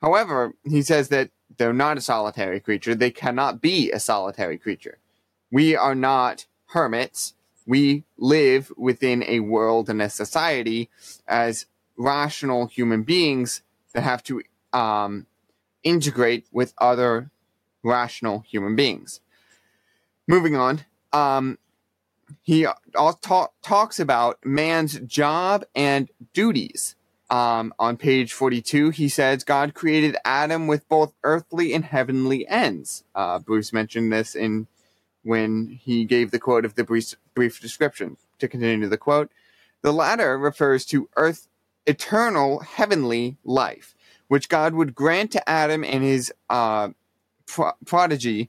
However 0.00 0.54
he 0.64 0.82
says 0.82 1.08
that 1.08 1.30
they're 1.58 1.72
not 1.72 1.98
a 1.98 2.00
solitary 2.00 2.60
creature 2.60 2.94
they 2.94 3.10
cannot 3.10 3.60
be 3.60 3.90
a 3.90 4.00
solitary 4.00 4.58
creature. 4.58 4.98
We 5.50 5.76
are 5.76 5.94
not 5.94 6.46
hermits. 6.66 7.34
We 7.66 8.04
live 8.16 8.72
within 8.76 9.22
a 9.26 9.40
world 9.40 9.88
and 9.88 10.02
a 10.02 10.10
society 10.10 10.88
as 11.28 11.66
rational 11.96 12.66
human 12.66 13.02
beings 13.02 13.62
that 13.92 14.02
have 14.02 14.22
to 14.24 14.42
um, 14.72 15.26
integrate 15.84 16.46
with 16.50 16.72
other 16.78 17.30
rational 17.84 18.40
human 18.40 18.74
beings. 18.74 19.20
Moving 20.32 20.56
on, 20.56 20.86
um, 21.12 21.58
he 22.40 22.64
also 22.96 23.18
talk, 23.20 23.52
talks 23.62 24.00
about 24.00 24.38
man's 24.42 24.98
job 25.00 25.66
and 25.74 26.08
duties. 26.32 26.96
Um, 27.28 27.74
on 27.78 27.98
page 27.98 28.32
42, 28.32 28.88
he 28.90 29.10
says 29.10 29.44
God 29.44 29.74
created 29.74 30.16
Adam 30.24 30.68
with 30.68 30.88
both 30.88 31.12
earthly 31.22 31.74
and 31.74 31.84
heavenly 31.84 32.48
ends. 32.48 33.04
Uh, 33.14 33.40
Bruce 33.40 33.74
mentioned 33.74 34.10
this 34.10 34.34
in 34.34 34.68
when 35.22 35.66
he 35.68 36.06
gave 36.06 36.30
the 36.30 36.38
quote 36.38 36.64
of 36.64 36.76
the 36.76 36.84
brief, 36.84 37.14
brief 37.34 37.60
description. 37.60 38.16
To 38.38 38.48
continue 38.48 38.88
the 38.88 38.96
quote, 38.96 39.30
the 39.82 39.92
latter 39.92 40.38
refers 40.38 40.86
to 40.86 41.10
earth 41.14 41.46
eternal 41.86 42.60
heavenly 42.60 43.36
life, 43.44 43.94
which 44.28 44.48
God 44.48 44.72
would 44.72 44.94
grant 44.94 45.30
to 45.32 45.46
Adam 45.46 45.84
and 45.84 46.02
his 46.02 46.32
uh, 46.48 46.88
pro- 47.46 47.72
prodigy, 47.84 48.48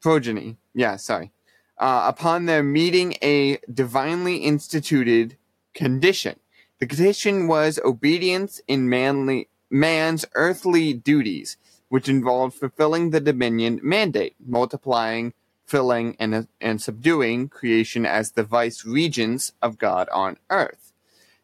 progeny. 0.00 0.56
Yeah, 0.74 0.96
sorry. 0.96 1.32
Uh, 1.78 2.04
upon 2.06 2.46
their 2.46 2.62
meeting 2.62 3.14
a 3.22 3.58
divinely 3.72 4.38
instituted 4.38 5.36
condition. 5.74 6.38
The 6.80 6.86
condition 6.86 7.46
was 7.46 7.78
obedience 7.84 8.60
in 8.66 8.88
manly 8.88 9.48
man's 9.70 10.24
earthly 10.34 10.92
duties, 10.92 11.56
which 11.88 12.08
involved 12.08 12.54
fulfilling 12.54 13.10
the 13.10 13.20
Dominion 13.20 13.80
mandate, 13.82 14.36
multiplying, 14.44 15.34
filling, 15.66 16.16
and, 16.18 16.48
and 16.60 16.80
subduing 16.80 17.48
creation 17.48 18.06
as 18.06 18.32
the 18.32 18.42
vice 18.42 18.84
regents 18.84 19.52
of 19.60 19.78
God 19.78 20.08
on 20.10 20.36
earth. 20.50 20.92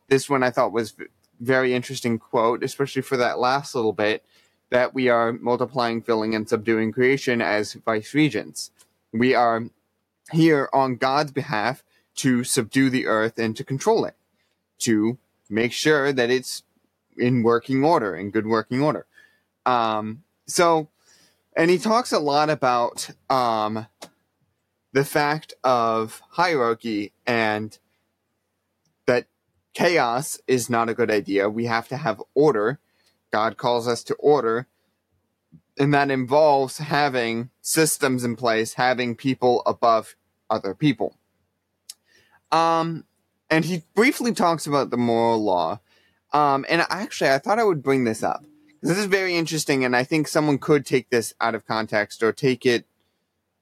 This 0.09 0.29
one 0.29 0.43
I 0.43 0.51
thought 0.51 0.73
was 0.73 0.95
very 1.41 1.75
interesting 1.75 2.19
quote, 2.19 2.63
especially 2.63 3.03
for 3.03 3.17
that 3.17 3.39
last 3.39 3.75
little 3.75 3.93
bit, 3.93 4.25
that 4.75 4.93
we 4.93 5.09
are 5.09 5.33
multiplying, 5.33 6.03
filling, 6.03 6.35
and 6.35 6.49
subduing 6.49 6.91
creation 6.91 7.41
as 7.41 7.75
vice 7.75 8.13
regents. 8.13 8.73
We 9.13 9.33
are 9.33 9.67
here 10.33 10.69
on 10.73 10.97
God's 10.97 11.31
behalf 11.31 11.85
to 12.17 12.43
subdue 12.43 12.91
the 12.91 13.07
earth 13.07 13.39
and 13.39 13.57
to 13.57 13.63
control 13.63 14.05
it, 14.05 14.17
to 14.81 15.17
make 15.49 15.71
sure 15.71 16.13
that 16.13 16.29
it's 16.29 16.65
in 17.17 17.45
working 17.45 17.85
order, 17.85 18.17
in 18.17 18.33
good 18.33 18.49
working 18.49 18.83
order. 18.83 19.07
Um, 19.65 20.25
so, 20.49 20.89
and 21.57 21.71
he 21.71 21.79
talks 21.79 22.11
a 22.11 22.19
lot 22.19 22.51
about 22.51 23.11
um, 23.31 23.87
the 24.93 25.05
fact 25.05 25.55
of 25.63 26.21
hierarchy 26.31 27.13
and 27.29 27.79
that 29.07 29.27
chaos 29.73 30.41
is 30.49 30.69
not 30.69 30.89
a 30.89 30.95
good 30.95 31.13
idea. 31.13 31.49
We 31.49 31.67
have 31.67 31.87
to 31.91 31.97
have 31.97 32.21
order. 32.35 32.81
God 33.35 33.57
calls 33.57 33.89
us 33.89 34.03
to 34.05 34.15
order. 34.15 34.69
And 35.77 35.93
that 35.93 36.11
involves 36.11 36.79
having 36.79 37.51
systems 37.61 38.23
in 38.23 38.37
place, 38.37 38.75
having 38.75 39.17
people 39.17 39.63
above 39.67 40.15
other 40.49 40.73
people. 40.75 41.17
Um, 42.53 43.05
and 43.51 43.65
he 43.65 43.83
briefly 43.95 44.33
talks 44.33 44.67
about 44.69 44.91
the 44.91 44.97
moral 44.97 45.43
law. 45.43 45.81
Um, 46.33 46.65
and 46.69 46.87
actually, 46.89 47.31
I 47.31 47.39
thought 47.39 47.59
I 47.59 47.65
would 47.65 47.83
bring 47.83 48.05
this 48.05 48.23
up 48.23 48.45
this 48.85 48.99
is 48.99 49.07
very 49.07 49.35
interesting, 49.35 49.83
and 49.83 49.97
I 49.97 50.05
think 50.05 50.29
someone 50.29 50.59
could 50.59 50.85
take 50.85 51.09
this 51.09 51.33
out 51.41 51.55
of 51.55 51.67
context 51.67 52.23
or 52.23 52.33
take 52.33 52.67
it 52.67 52.85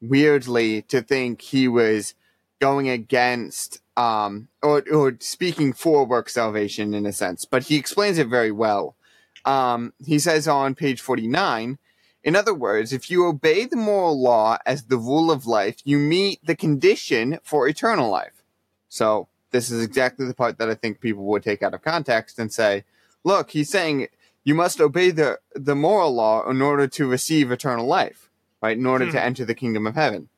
weirdly 0.01 0.83
to 0.83 1.01
think 1.01 1.41
he 1.41 1.69
was 1.69 2.15
going 2.61 2.89
against 2.89 3.81
um, 3.97 4.49
or, 4.65 4.83
or 4.93 5.17
speaking 5.21 5.73
for 5.73 6.05
work 6.05 6.29
salvation 6.29 6.93
in 6.93 7.07
a 7.07 7.13
sense, 7.13 7.45
but 7.45 7.65
he 7.65 7.77
explains 7.77 8.19
it 8.19 8.27
very 8.27 8.51
well. 8.51 8.97
Um, 9.45 9.93
he 10.05 10.19
says 10.19 10.47
on 10.47 10.75
page 10.75 11.01
49 11.01 11.79
in 12.25 12.37
other 12.37 12.55
words, 12.55 12.93
if 12.93 13.11
you 13.11 13.27
obey 13.27 13.67
the 13.67 13.77
moral 13.77 14.21
law 14.21 14.59
as 14.65 14.85
the 14.85 14.97
rule 14.97 15.31
of 15.31 15.47
life, 15.47 15.77
you 15.85 15.99
meet 15.99 16.45
the 16.45 16.55
condition 16.55 17.39
for 17.43 17.67
eternal 17.67 18.11
life. 18.11 18.45
So, 18.89 19.29
this 19.51 19.71
is 19.71 19.85
exactly 19.85 20.27
the 20.27 20.35
part 20.35 20.59
that 20.59 20.71
I 20.71 20.75
think 20.75 21.01
people 21.01 21.25
would 21.25 21.43
take 21.43 21.63
out 21.63 21.75
of 21.75 21.83
context 21.83 22.39
and 22.39 22.53
say, 22.53 22.85
look, 23.23 23.51
he's 23.51 23.69
saying 23.69 24.07
you 24.45 24.55
must 24.55 24.81
obey 24.81 25.11
the, 25.11 25.41
the 25.55 25.75
moral 25.75 26.15
law 26.15 26.49
in 26.49 26.63
order 26.63 26.87
to 26.89 27.07
receive 27.07 27.51
eternal 27.51 27.87
life, 27.87 28.31
right? 28.63 28.79
In 28.79 28.87
order 28.87 29.05
hmm. 29.05 29.13
to 29.13 29.23
enter 29.23 29.45
the 29.45 29.55
kingdom 29.55 29.87
of 29.87 29.95
heaven. 29.95 30.29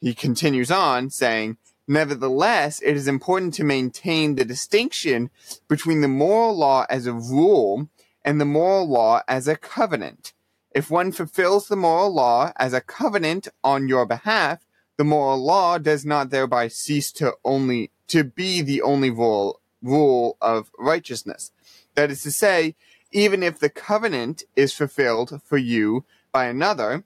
He 0.00 0.14
continues 0.14 0.70
on 0.70 1.10
saying, 1.10 1.58
Nevertheless, 1.86 2.80
it 2.82 2.96
is 2.96 3.08
important 3.08 3.52
to 3.54 3.64
maintain 3.64 4.36
the 4.36 4.44
distinction 4.44 5.28
between 5.66 6.00
the 6.00 6.08
moral 6.08 6.56
law 6.56 6.86
as 6.88 7.06
a 7.06 7.12
rule 7.12 7.88
and 8.24 8.40
the 8.40 8.44
moral 8.44 8.88
law 8.88 9.22
as 9.28 9.48
a 9.48 9.56
covenant. 9.56 10.32
If 10.72 10.90
one 10.90 11.12
fulfills 11.12 11.68
the 11.68 11.76
moral 11.76 12.12
law 12.12 12.52
as 12.56 12.72
a 12.72 12.80
covenant 12.80 13.48
on 13.64 13.88
your 13.88 14.06
behalf, 14.06 14.60
the 14.96 15.04
moral 15.04 15.38
law 15.38 15.78
does 15.78 16.04
not 16.04 16.30
thereby 16.30 16.68
cease 16.68 17.10
to 17.12 17.34
only 17.44 17.90
to 18.08 18.24
be 18.24 18.60
the 18.60 18.82
only 18.82 19.10
rule 19.10 19.60
rule 19.82 20.36
of 20.40 20.70
righteousness. 20.78 21.52
That 21.94 22.10
is 22.10 22.22
to 22.24 22.30
say, 22.30 22.76
even 23.10 23.42
if 23.42 23.58
the 23.58 23.70
covenant 23.70 24.44
is 24.56 24.74
fulfilled 24.74 25.40
for 25.44 25.56
you 25.56 26.04
by 26.32 26.46
another. 26.46 27.04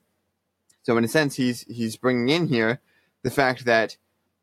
So 0.83 0.97
in 0.97 1.03
a 1.03 1.07
sense, 1.07 1.35
he's 1.35 1.61
he's 1.61 1.97
bringing 1.97 2.29
in 2.29 2.47
here 2.47 2.81
the 3.23 3.31
fact 3.31 3.65
that 3.65 3.97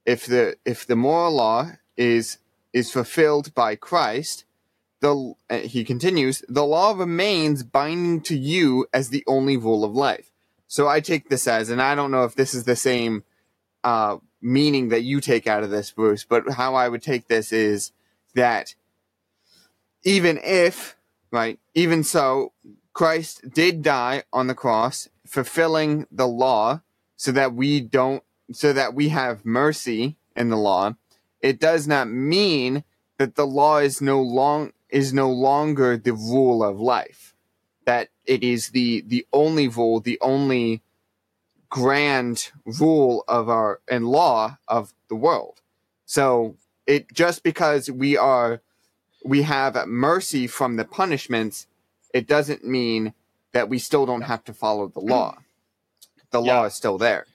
if 0.05 0.27
the 0.27 0.57
if 0.65 0.87
the 0.87 0.97
moral 0.97 1.33
law 1.33 1.73
is 1.97 2.39
is 2.73 2.91
fulfilled 2.91 3.55
by 3.55 3.77
Christ, 3.77 4.45
the 5.03 5.35
uh, 5.51 5.59
he 5.59 5.85
continues, 5.85 6.43
the 6.49 6.65
law 6.65 6.93
remains 6.93 7.62
binding 7.62 8.23
to 8.23 8.38
you 8.38 8.87
as 8.95 9.11
the 9.11 9.25
only 9.27 9.57
rule 9.57 9.85
of 9.85 9.95
life. 9.95 10.31
So 10.69 10.88
I 10.88 11.01
take 11.01 11.29
this 11.29 11.47
as, 11.47 11.69
and 11.69 11.83
I 11.83 11.95
don't 11.95 12.11
know 12.11 12.25
if 12.25 12.35
this 12.35 12.55
is 12.55 12.65
the 12.65 12.77
same 12.77 13.25
uh, 13.85 14.19
meaning 14.41 14.88
that 14.88 15.03
you 15.03 15.21
take 15.21 15.47
out 15.47 15.65
of 15.65 15.71
this, 15.71 15.91
Bruce, 15.91 16.25
but 16.25 16.53
how 16.53 16.75
I 16.77 16.88
would 16.88 17.03
take 17.03 17.29
this 17.29 17.53
is 17.53 17.93
that 18.35 18.75
even 20.05 20.41
if, 20.43 20.97
right, 21.31 21.59
even 21.75 22.05
so, 22.05 22.53
Christ 22.93 23.51
did 23.53 23.83
die 23.83 24.23
on 24.33 24.47
the 24.47 24.55
cross, 24.55 25.09
fulfilling 25.27 26.07
the 26.11 26.29
law 26.29 26.81
so 27.17 27.33
that 27.33 27.55
we 27.55 27.81
don't, 27.81 28.23
so 28.53 28.73
that 28.73 28.95
we 28.95 29.09
have 29.09 29.45
mercy 29.45 30.17
in 30.37 30.49
the 30.49 30.57
law, 30.57 30.95
it 31.41 31.59
does 31.59 31.88
not 31.88 32.09
mean 32.09 32.85
that 33.19 33.35
the 33.35 33.47
law 33.47 33.79
is 33.79 34.01
no 34.01 34.21
long 34.23 34.73
is 34.92 35.12
no 35.12 35.31
longer 35.31 35.96
the 35.96 36.12
rule 36.12 36.62
of 36.62 36.78
life. 36.78 37.35
That 37.85 38.11
it 38.24 38.44
is 38.44 38.68
the 38.68 39.00
the 39.00 39.26
only 39.33 39.66
rule, 39.66 39.98
the 39.98 40.18
only 40.20 40.83
grand 41.68 42.52
rule 42.78 43.24
of 43.26 43.48
our 43.48 43.81
and 43.88 44.07
law 44.07 44.59
of 44.68 44.92
the 45.09 45.16
world. 45.16 45.62
So 46.05 46.57
it 46.87 47.12
just 47.12 47.42
because 47.42 47.90
we 47.90 48.16
are 48.16 48.61
we 49.24 49.42
have 49.42 49.87
mercy 49.88 50.46
from 50.46 50.76
the 50.76 50.85
punishments, 50.85 51.66
it 52.14 52.28
doesn't 52.28 52.64
mean 52.64 53.14
that 53.52 53.68
we 53.68 53.78
still 53.78 54.07
don't 54.07 54.22
have 54.22 54.44
to 54.44 54.52
follow 54.52 54.88
the 54.88 55.00
law. 55.00 55.38
The 56.31 56.42
yeah. 56.42 56.59
law 56.59 56.64
is 56.66 56.74
still 56.74 56.98
there. 56.98 57.26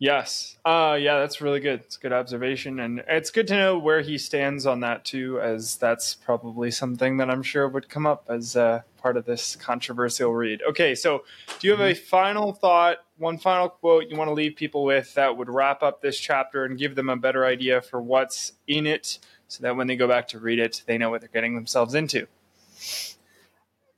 Yes. 0.00 0.56
Uh, 0.64 0.96
yeah, 1.00 1.18
that's 1.18 1.40
really 1.40 1.58
good. 1.58 1.80
It's 1.80 1.96
good 1.96 2.12
observation. 2.12 2.78
And 2.78 3.02
it's 3.08 3.30
good 3.30 3.48
to 3.48 3.56
know 3.56 3.78
where 3.78 4.00
he 4.00 4.16
stands 4.16 4.64
on 4.64 4.80
that, 4.80 5.04
too, 5.04 5.40
as 5.40 5.76
that's 5.76 6.14
probably 6.14 6.70
something 6.70 7.16
that 7.16 7.28
I'm 7.28 7.42
sure 7.42 7.66
would 7.66 7.88
come 7.88 8.06
up 8.06 8.24
as 8.28 8.54
uh, 8.54 8.82
part 9.02 9.16
of 9.16 9.24
this 9.24 9.56
controversial 9.56 10.32
read. 10.32 10.62
Okay, 10.68 10.94
so 10.94 11.24
do 11.58 11.66
you 11.66 11.72
have 11.72 11.80
a 11.80 11.94
mm-hmm. 11.94 12.04
final 12.04 12.52
thought, 12.52 12.98
one 13.16 13.38
final 13.38 13.68
quote 13.68 14.04
you 14.08 14.16
want 14.16 14.28
to 14.28 14.34
leave 14.34 14.54
people 14.54 14.84
with 14.84 15.12
that 15.14 15.36
would 15.36 15.48
wrap 15.48 15.82
up 15.82 16.00
this 16.00 16.18
chapter 16.18 16.64
and 16.64 16.78
give 16.78 16.94
them 16.94 17.08
a 17.08 17.16
better 17.16 17.44
idea 17.44 17.82
for 17.82 18.00
what's 18.00 18.52
in 18.68 18.86
it 18.86 19.18
so 19.48 19.62
that 19.62 19.76
when 19.76 19.88
they 19.88 19.96
go 19.96 20.06
back 20.06 20.28
to 20.28 20.38
read 20.38 20.60
it, 20.60 20.82
they 20.86 20.96
know 20.96 21.10
what 21.10 21.22
they're 21.22 21.30
getting 21.32 21.56
themselves 21.56 21.94
into? 21.94 22.28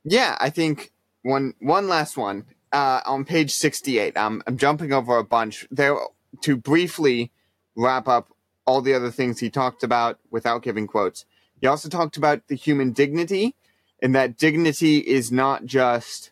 Yeah, 0.05 0.37
I 0.41 0.49
think 0.49 0.93
one 1.23 1.53
one 1.59 1.89
last 1.89 2.17
one 2.17 2.47
uh, 2.73 3.01
on 3.05 3.25
page 3.25 3.53
68. 3.53 4.17
I'm, 4.17 4.43
I'm 4.47 4.57
jumping 4.57 4.93
over 4.93 5.17
a 5.17 5.25
bunch 5.25 5.67
there 5.71 5.97
to 6.43 6.57
briefly 6.57 7.33
wrap 7.77 8.09
up 8.09 8.33
all 8.67 8.81
the 8.81 8.95
other 8.95 9.11
things 9.11 9.41
he 9.41 9.51
talked 9.51 9.83
about 9.83 10.19
without 10.31 10.63
giving 10.63 10.87
quotes. 10.87 11.25
He 11.61 11.67
also 11.67 11.89
talked 11.89 12.17
about 12.17 12.47
the 12.49 12.55
human 12.55 12.93
dignity, 12.93 13.55
and 14.03 14.15
that 14.15 14.37
dignity 14.37 14.99
is 14.99 15.31
not 15.33 15.67
just, 15.67 16.31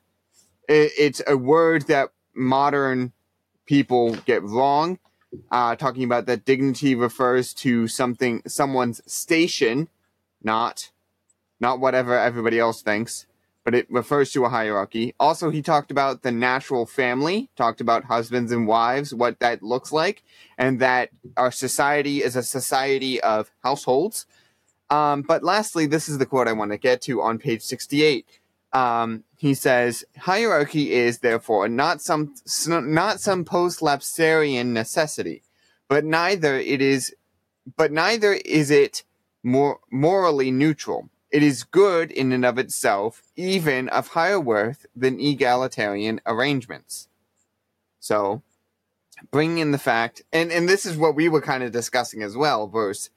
it, 0.69 0.93
it's 0.99 1.23
a 1.27 1.37
word 1.37 1.87
that 1.89 2.11
modern 2.35 3.13
people 3.67 4.15
get 4.25 4.43
wrong. 4.43 4.99
Uh, 5.51 5.77
talking 5.77 6.05
about 6.05 6.25
that 6.27 6.47
dignity 6.47 6.95
refers 6.95 7.53
to 7.53 7.87
something, 7.87 8.43
someone's 8.47 9.03
station, 9.13 9.89
not, 10.43 10.91
not 11.61 11.81
whatever 11.81 12.19
everybody 12.19 12.59
else 12.59 12.81
thinks 12.81 13.27
but 13.69 13.75
it 13.75 13.87
refers 13.91 14.33
to 14.33 14.47
a 14.47 14.49
hierarchy. 14.49 15.15
Also, 15.21 15.51
he 15.51 15.61
talked 15.61 15.91
about 15.91 16.23
the 16.23 16.33
natural 16.33 16.87
family, 16.87 17.51
talked 17.55 17.83
about 17.83 18.05
husbands 18.05 18.51
and 18.51 18.67
wives, 18.67 19.13
what 19.13 19.41
that 19.41 19.63
looks 19.63 19.93
like, 19.93 20.23
and 20.57 20.81
that 20.81 21.11
our 21.37 21.53
society 21.53 22.23
is 22.23 22.35
a 22.35 22.43
society 22.43 23.21
of 23.21 23.51
households. 23.63 24.25
Um, 24.89 25.21
but 25.21 25.45
lastly, 25.45 25.85
this 25.85 26.09
is 26.09 26.17
the 26.17 26.25
quote 26.25 26.49
I 26.49 26.55
want 26.55 26.71
to 26.71 26.79
get 26.79 27.03
to 27.03 27.21
on 27.21 27.37
page 27.37 27.61
68. 27.61 28.25
Um, 28.73 29.25
he 29.37 29.53
says, 29.53 30.03
"Hierarchy 30.17 30.93
is 30.93 31.19
therefore 31.19 31.69
not 31.69 32.01
some 32.01 32.37
not 32.67 33.21
some 33.21 33.45
post-lapsarian 33.45 34.69
necessity, 34.69 35.43
but 35.89 36.07
neither 36.07 36.55
it 36.55 36.81
is, 36.81 37.15
but 37.77 37.93
neither 37.93 38.33
is 38.33 38.71
it 38.71 39.05
more 39.43 39.81
morally 39.91 40.51
neutral. 40.51 41.11
It 41.31 41.43
is 41.43 41.65
good 41.65 42.11
in 42.11 42.33
and 42.33 42.45
of 42.45 42.59
itself, 42.59 43.23
even 43.37 43.89
of 43.91 44.09
higher 44.09 44.41
worth 44.41 44.87
than 44.97 45.21
egalitarian 45.21 46.21
arrangements. 46.25 47.09
So, 48.01 48.43
bringing 49.31 49.59
in 49.59 49.73
the 49.73 49.79
fact, 49.79 50.23
and, 50.33 50.51
and 50.51 50.69
this 50.69 50.87
is 50.87 50.97
what 50.97 51.15
we 51.15 51.29
were 51.29 51.43
kind 51.43 51.63
of 51.63 51.73
discussing 51.73 52.23
as 52.23 52.37
well, 52.37 52.67
Bruce, 52.67 53.11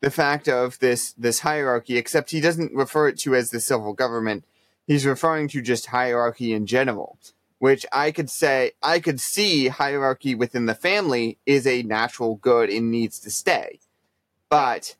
the 0.00 0.10
fact 0.10 0.48
of 0.48 0.78
this 0.78 1.12
this 1.14 1.40
hierarchy, 1.40 1.96
except 1.96 2.30
he 2.30 2.40
doesn't 2.40 2.72
refer 2.72 3.08
it 3.08 3.18
to 3.20 3.34
as 3.34 3.50
the 3.50 3.60
civil 3.60 3.92
government. 3.92 4.44
He's 4.86 5.04
referring 5.04 5.48
to 5.48 5.60
just 5.60 5.86
hierarchy 5.86 6.52
in 6.52 6.66
general, 6.66 7.18
which 7.58 7.84
I 7.92 8.12
could 8.12 8.30
say 8.30 8.72
I 8.82 9.00
could 9.00 9.20
see 9.20 9.68
hierarchy 9.68 10.34
within 10.34 10.66
the 10.66 10.74
family 10.74 11.38
is 11.44 11.66
a 11.66 11.82
natural 11.82 12.36
good 12.36 12.70
and 12.70 12.90
needs 12.90 13.18
to 13.20 13.30
stay. 13.30 13.80
But 14.48 14.96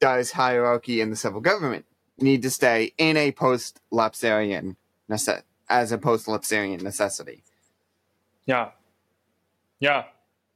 does 0.00 0.32
hierarchy 0.32 1.00
in 1.00 1.10
the 1.10 1.16
civil 1.16 1.40
government 1.40 1.84
need 2.18 2.42
to 2.42 2.50
stay 2.50 2.92
in 2.98 3.16
a 3.16 3.32
post 3.32 3.80
lapsarian 3.92 4.76
nece- 5.10 5.42
as 5.68 5.92
a 5.92 5.98
post 5.98 6.26
lapsarian 6.26 6.82
necessity? 6.82 7.42
Yeah, 8.46 8.70
yeah, 9.78 10.04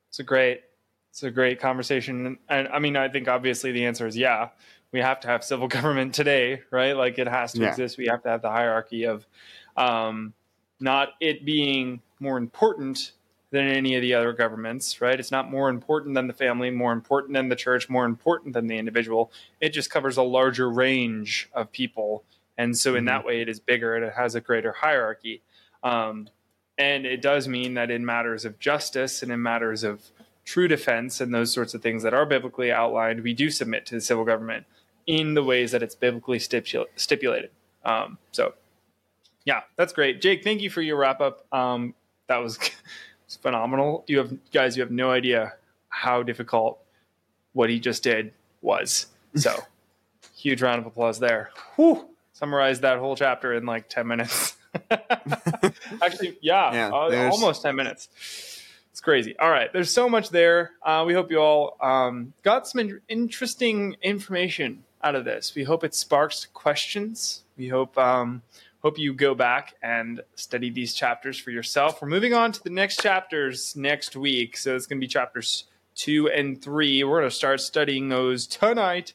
it's 0.09 0.19
a 0.19 0.23
great, 0.23 0.63
it's 1.11 1.23
a 1.23 1.31
great 1.31 1.61
conversation, 1.61 2.39
and, 2.49 2.69
I 2.69 2.79
mean, 2.79 2.97
I 2.97 3.09
think 3.09 3.29
obviously 3.29 3.73
the 3.73 3.87
answer 3.87 4.07
is 4.07 4.17
yeah. 4.17 4.49
We 4.93 5.01
have 5.01 5.19
to 5.21 5.29
have 5.29 5.43
civil 5.43 5.67
government 5.79 6.15
today, 6.15 6.63
right? 6.71 6.97
Like 6.97 7.19
it 7.19 7.27
has 7.27 7.53
to 7.55 7.63
yeah. 7.63 7.71
exist. 7.71 7.99
We 7.99 8.07
have 8.07 8.23
to 8.23 8.29
have 8.29 8.43
the 8.43 8.51
hierarchy 8.51 9.05
of 9.05 9.27
um, 9.77 10.35
not 10.79 11.11
it 11.21 11.45
being 11.45 12.01
more 12.21 12.39
important 12.39 13.11
than 13.55 13.69
any 13.69 13.95
of 13.95 14.03
the 14.03 14.15
other 14.15 14.33
governments, 14.33 15.01
right? 15.01 15.19
It's 15.19 15.31
not 15.31 15.49
more 15.49 15.69
important 15.69 16.17
than 16.17 16.27
the 16.27 16.33
family, 16.33 16.71
more 16.71 16.93
important 16.93 17.35
than 17.35 17.49
the 17.49 17.57
church, 17.57 17.89
more 17.89 18.05
important 18.05 18.53
than 18.53 18.67
the 18.67 18.77
individual. 18.77 19.31
It 19.61 19.69
just 19.69 19.91
covers 19.91 20.17
a 20.17 20.25
larger 20.25 20.69
range 20.69 21.49
of 21.55 21.71
people. 21.71 22.25
And 22.59 22.77
so, 22.77 22.91
in 22.97 22.99
mm-hmm. 23.01 23.07
that 23.07 23.25
way, 23.25 23.41
it 23.41 23.49
is 23.49 23.61
bigger 23.61 23.95
and 23.95 24.05
it 24.05 24.15
has 24.15 24.35
a 24.35 24.41
greater 24.41 24.73
hierarchy. 24.73 25.41
Um, 25.85 26.29
and 26.77 27.07
it 27.07 27.23
does 27.23 27.47
mean 27.47 27.75
that 27.75 27.93
in 27.93 28.05
matters 28.05 28.45
of 28.45 28.59
justice 28.59 29.23
and 29.23 29.31
in 29.31 29.41
matters 29.41 29.85
of 29.85 30.03
true 30.45 30.67
defense 30.67 31.21
and 31.21 31.33
those 31.33 31.53
sorts 31.53 31.75
of 31.75 31.81
things 31.81 32.03
that 32.03 32.13
are 32.13 32.27
biblically 32.27 32.73
outlined, 32.73 33.23
we 33.23 33.35
do 33.35 33.51
submit 33.51 33.87
to 33.87 33.95
the 33.95 34.01
civil 34.01 34.25
government 34.25 34.67
in 35.07 35.35
the 35.35 35.45
ways 35.45 35.71
that 35.71 35.83
it's 35.83 35.95
biblically 35.95 36.39
stipul- 36.39 36.87
stipulated. 36.97 37.51
Um, 37.85 38.19
so, 38.33 38.55
yeah, 39.45 39.61
that's 39.77 39.93
great. 39.93 40.21
Jake, 40.21 40.43
thank 40.43 40.61
you 40.61 40.71
for 40.71 40.83
your 40.83 40.97
wrap 40.97 41.21
up. 41.21 41.47
Um, 41.55 41.95
that 42.27 42.39
was 42.39 42.59
It's 43.27 43.37
phenomenal. 43.37 44.05
You 44.07 44.19
have 44.19 44.51
guys, 44.53 44.77
you 44.77 44.83
have 44.83 44.91
no 44.91 45.11
idea 45.11 45.55
how 45.89 46.23
difficult 46.23 46.79
what 47.53 47.71
he 47.71 47.81
just 47.81 48.03
did 48.03 48.33
was. 48.61 49.07
So, 49.37 49.65
huge 50.37 50.63
round 50.63 50.79
of 50.79 50.87
applause 50.87 51.19
there. 51.19 51.51
Whew, 51.75 52.09
summarized 52.35 52.83
that 52.83 53.01
whole 53.01 53.17
chapter 53.17 53.53
in 53.53 53.67
like 53.67 53.89
10 53.89 54.07
minutes. 54.07 54.57
Actually, 56.01 56.39
yeah, 56.41 56.73
yeah 56.73 56.89
uh, 56.91 57.31
almost 57.33 57.63
10 57.63 57.75
minutes. 57.75 58.09
It's 58.93 59.01
crazy. 59.01 59.37
All 59.37 59.51
right, 59.51 59.73
there's 59.73 59.91
so 59.91 60.09
much 60.09 60.31
there. 60.31 60.71
Uh, 60.85 61.03
we 61.05 61.15
hope 61.15 61.33
you 61.33 61.39
all 61.39 61.77
um, 61.81 62.33
got 62.45 62.69
some 62.69 62.79
in- 62.79 63.01
interesting 63.09 63.97
information 64.03 64.85
out 65.03 65.17
of 65.17 65.25
this. 65.25 65.53
We 65.57 65.65
hope 65.65 65.83
it 65.83 65.97
sparks 65.97 66.47
questions. 66.55 67.43
We 67.57 67.67
hope 67.67 67.99
um, 67.99 68.43
hope 68.85 68.99
you 68.99 69.15
go 69.15 69.35
back 69.35 69.75
and 69.83 70.21
study 70.35 70.69
these 70.69 70.93
chapters 70.93 71.39
for 71.39 71.51
yourself. 71.51 72.03
We're 72.03 72.09
moving 72.09 72.35
on 72.35 72.53
to 72.53 72.63
the 72.63 72.69
next 72.69 73.01
chapters 73.01 73.75
next 73.75 74.15
week. 74.15 74.59
So 74.59 74.77
it's 74.77 74.87
going 74.87 74.99
to 74.99 75.01
be 75.01 75.09
chapters 75.09 75.65
two 75.95 76.29
and 76.29 76.61
three. 76.61 77.03
We're 77.03 77.21
going 77.21 77.31
to 77.31 77.35
start 77.35 77.63
studying 77.63 78.11
those 78.11 78.47
tonight. 78.47 79.15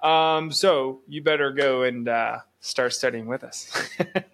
Um, 0.00 0.52
so 0.52 1.00
you 1.08 1.20
better 1.20 1.50
go 1.50 1.82
and 1.82 2.08
uh, 2.08 2.38
start 2.60 2.92
studying 2.92 3.26
with 3.26 3.42
us. 3.42 3.72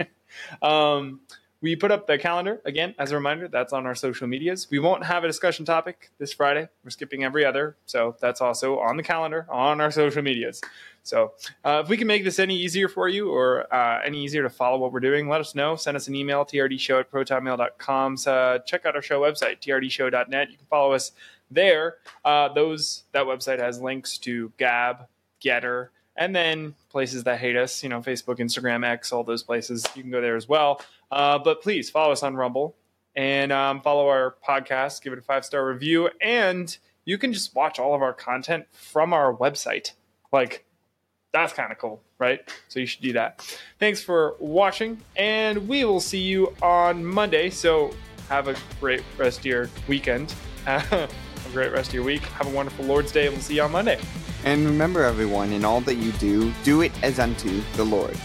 um, 0.63 1.21
we 1.65 1.75
put 1.75 1.91
up 1.91 2.07
the 2.07 2.19
calendar 2.19 2.61
again 2.67 2.95
as 2.99 3.11
a 3.11 3.15
reminder. 3.15 3.49
That's 3.49 3.73
on 3.73 3.87
our 3.87 3.95
social 3.95 4.27
medias. 4.27 4.69
We 4.71 4.79
won't 4.79 5.03
have 5.03 5.25
a 5.25 5.27
discussion 5.27 5.65
topic 5.65 6.11
this 6.19 6.31
Friday. 6.31 6.69
We're 6.85 6.91
skipping 6.91 7.25
every 7.25 7.43
other, 7.43 7.79
so 7.87 8.17
that's 8.21 8.43
also 8.43 8.81
on 8.81 8.99
the 8.99 9.03
calendar 9.03 9.47
on 9.49 9.81
our 9.81 9.91
social 9.91 10.21
medias. 10.21 10.61
So 11.05 11.33
uh, 11.65 11.81
if 11.83 11.89
we 11.89 11.97
can 11.97 12.07
make 12.07 12.23
this 12.23 12.39
any 12.39 12.55
easier 12.55 12.87
for 12.87 13.09
you 13.09 13.31
or 13.31 13.73
uh, 13.75 14.03
any 14.05 14.23
easier 14.23 14.43
to 14.43 14.51
follow 14.51 14.77
what 14.77 14.93
we're 14.93 15.01
doing, 15.01 15.27
let 15.27 15.41
us 15.41 15.55
know. 15.55 15.75
Send 15.75 15.97
us 15.97 16.07
an 16.07 16.15
email, 16.15 16.45
trdshow 16.45 17.01
at 17.01 17.11
protonmail.com. 17.11 18.19
So 18.19 18.61
check 18.67 18.85
out 18.85 18.95
our 18.95 19.01
show 19.01 19.23
website, 19.23 19.61
trdshow.net. 19.61 20.51
You 20.51 20.59
can 20.59 20.67
follow 20.67 20.93
us 20.93 21.13
there. 21.51 21.97
Uh, 22.27 22.53
those 22.53 23.05
That 23.13 23.25
website 23.25 23.59
has 23.59 23.81
links 23.81 24.19
to 24.19 24.53
Gab, 24.59 25.07
Gettr, 25.43 25.89
And 26.15 26.37
then 26.37 26.75
places 26.91 27.25
that 27.25 27.39
hate 27.39 27.57
us, 27.57 27.83
you 27.83 27.89
know, 27.89 28.01
Facebook, 28.01 28.37
Instagram, 28.37 28.85
X, 28.87 29.13
all 29.13 29.25
those 29.25 29.43
places. 29.43 29.87
You 29.95 30.03
can 30.03 30.11
go 30.11 30.21
there 30.21 30.37
as 30.37 30.47
well. 30.47 30.83
Uh, 31.11 31.39
but 31.39 31.63
please 31.63 31.91
follow 31.91 32.13
us 32.13 32.23
on 32.23 32.35
Rumble 32.35 32.77
and 33.17 33.53
um, 33.53 33.81
follow 33.81 34.09
our 34.09 34.37
podcast, 34.47 35.03
give 35.03 35.13
it 35.13 35.19
a 35.19 35.23
five 35.23 35.45
star 35.45 35.67
review, 35.67 36.11
and 36.21 36.77
you 37.05 37.19
can 37.19 37.33
just 37.33 37.55
watch 37.55 37.79
all 37.79 37.95
of 37.95 38.03
our 38.03 38.13
content 38.13 38.67
from 38.73 39.13
our 39.13 39.35
website. 39.35 39.93
Like, 40.33 40.65
that's 41.33 41.53
kind 41.53 41.71
of 41.71 41.79
cool, 41.79 42.03
right? 42.19 42.41
So 42.69 42.81
you 42.81 42.87
should 42.87 43.03
do 43.03 43.13
that. 43.15 43.59
Thanks 43.79 44.03
for 44.03 44.37
watching, 44.39 45.01
and 45.17 45.69
we 45.69 45.85
will 45.85 46.01
see 46.01 46.21
you 46.21 46.55
on 46.63 47.05
Monday. 47.05 47.51
So 47.51 47.93
have 48.29 48.49
a 48.49 48.57
great 48.81 49.03
rest 49.19 49.41
of 49.41 49.47
your 49.47 49.71
weekend. 49.87 50.35
a 50.67 51.09
great 51.53 51.73
rest 51.73 51.89
of 51.89 51.95
your 51.95 52.05
week. 52.05 52.23
Have 52.23 52.47
a 52.47 52.51
wonderful 52.51 52.85
Lord's 52.85 53.13
Day, 53.13 53.27
and 53.27 53.35
we'll 53.35 53.43
see 53.43 53.57
you 53.57 53.63
on 53.63 53.73
Monday. 53.73 54.01
And 54.45 54.65
remember, 54.65 55.03
everyone, 55.03 55.53
in 55.53 55.65
all 55.65 55.81
that 55.83 55.97
you 55.97 56.13
do, 56.13 56.53
do 56.65 56.83
it 56.83 56.93
as 57.03 57.19
unto 57.19 57.63
the 57.77 57.85
Lord. 57.85 58.17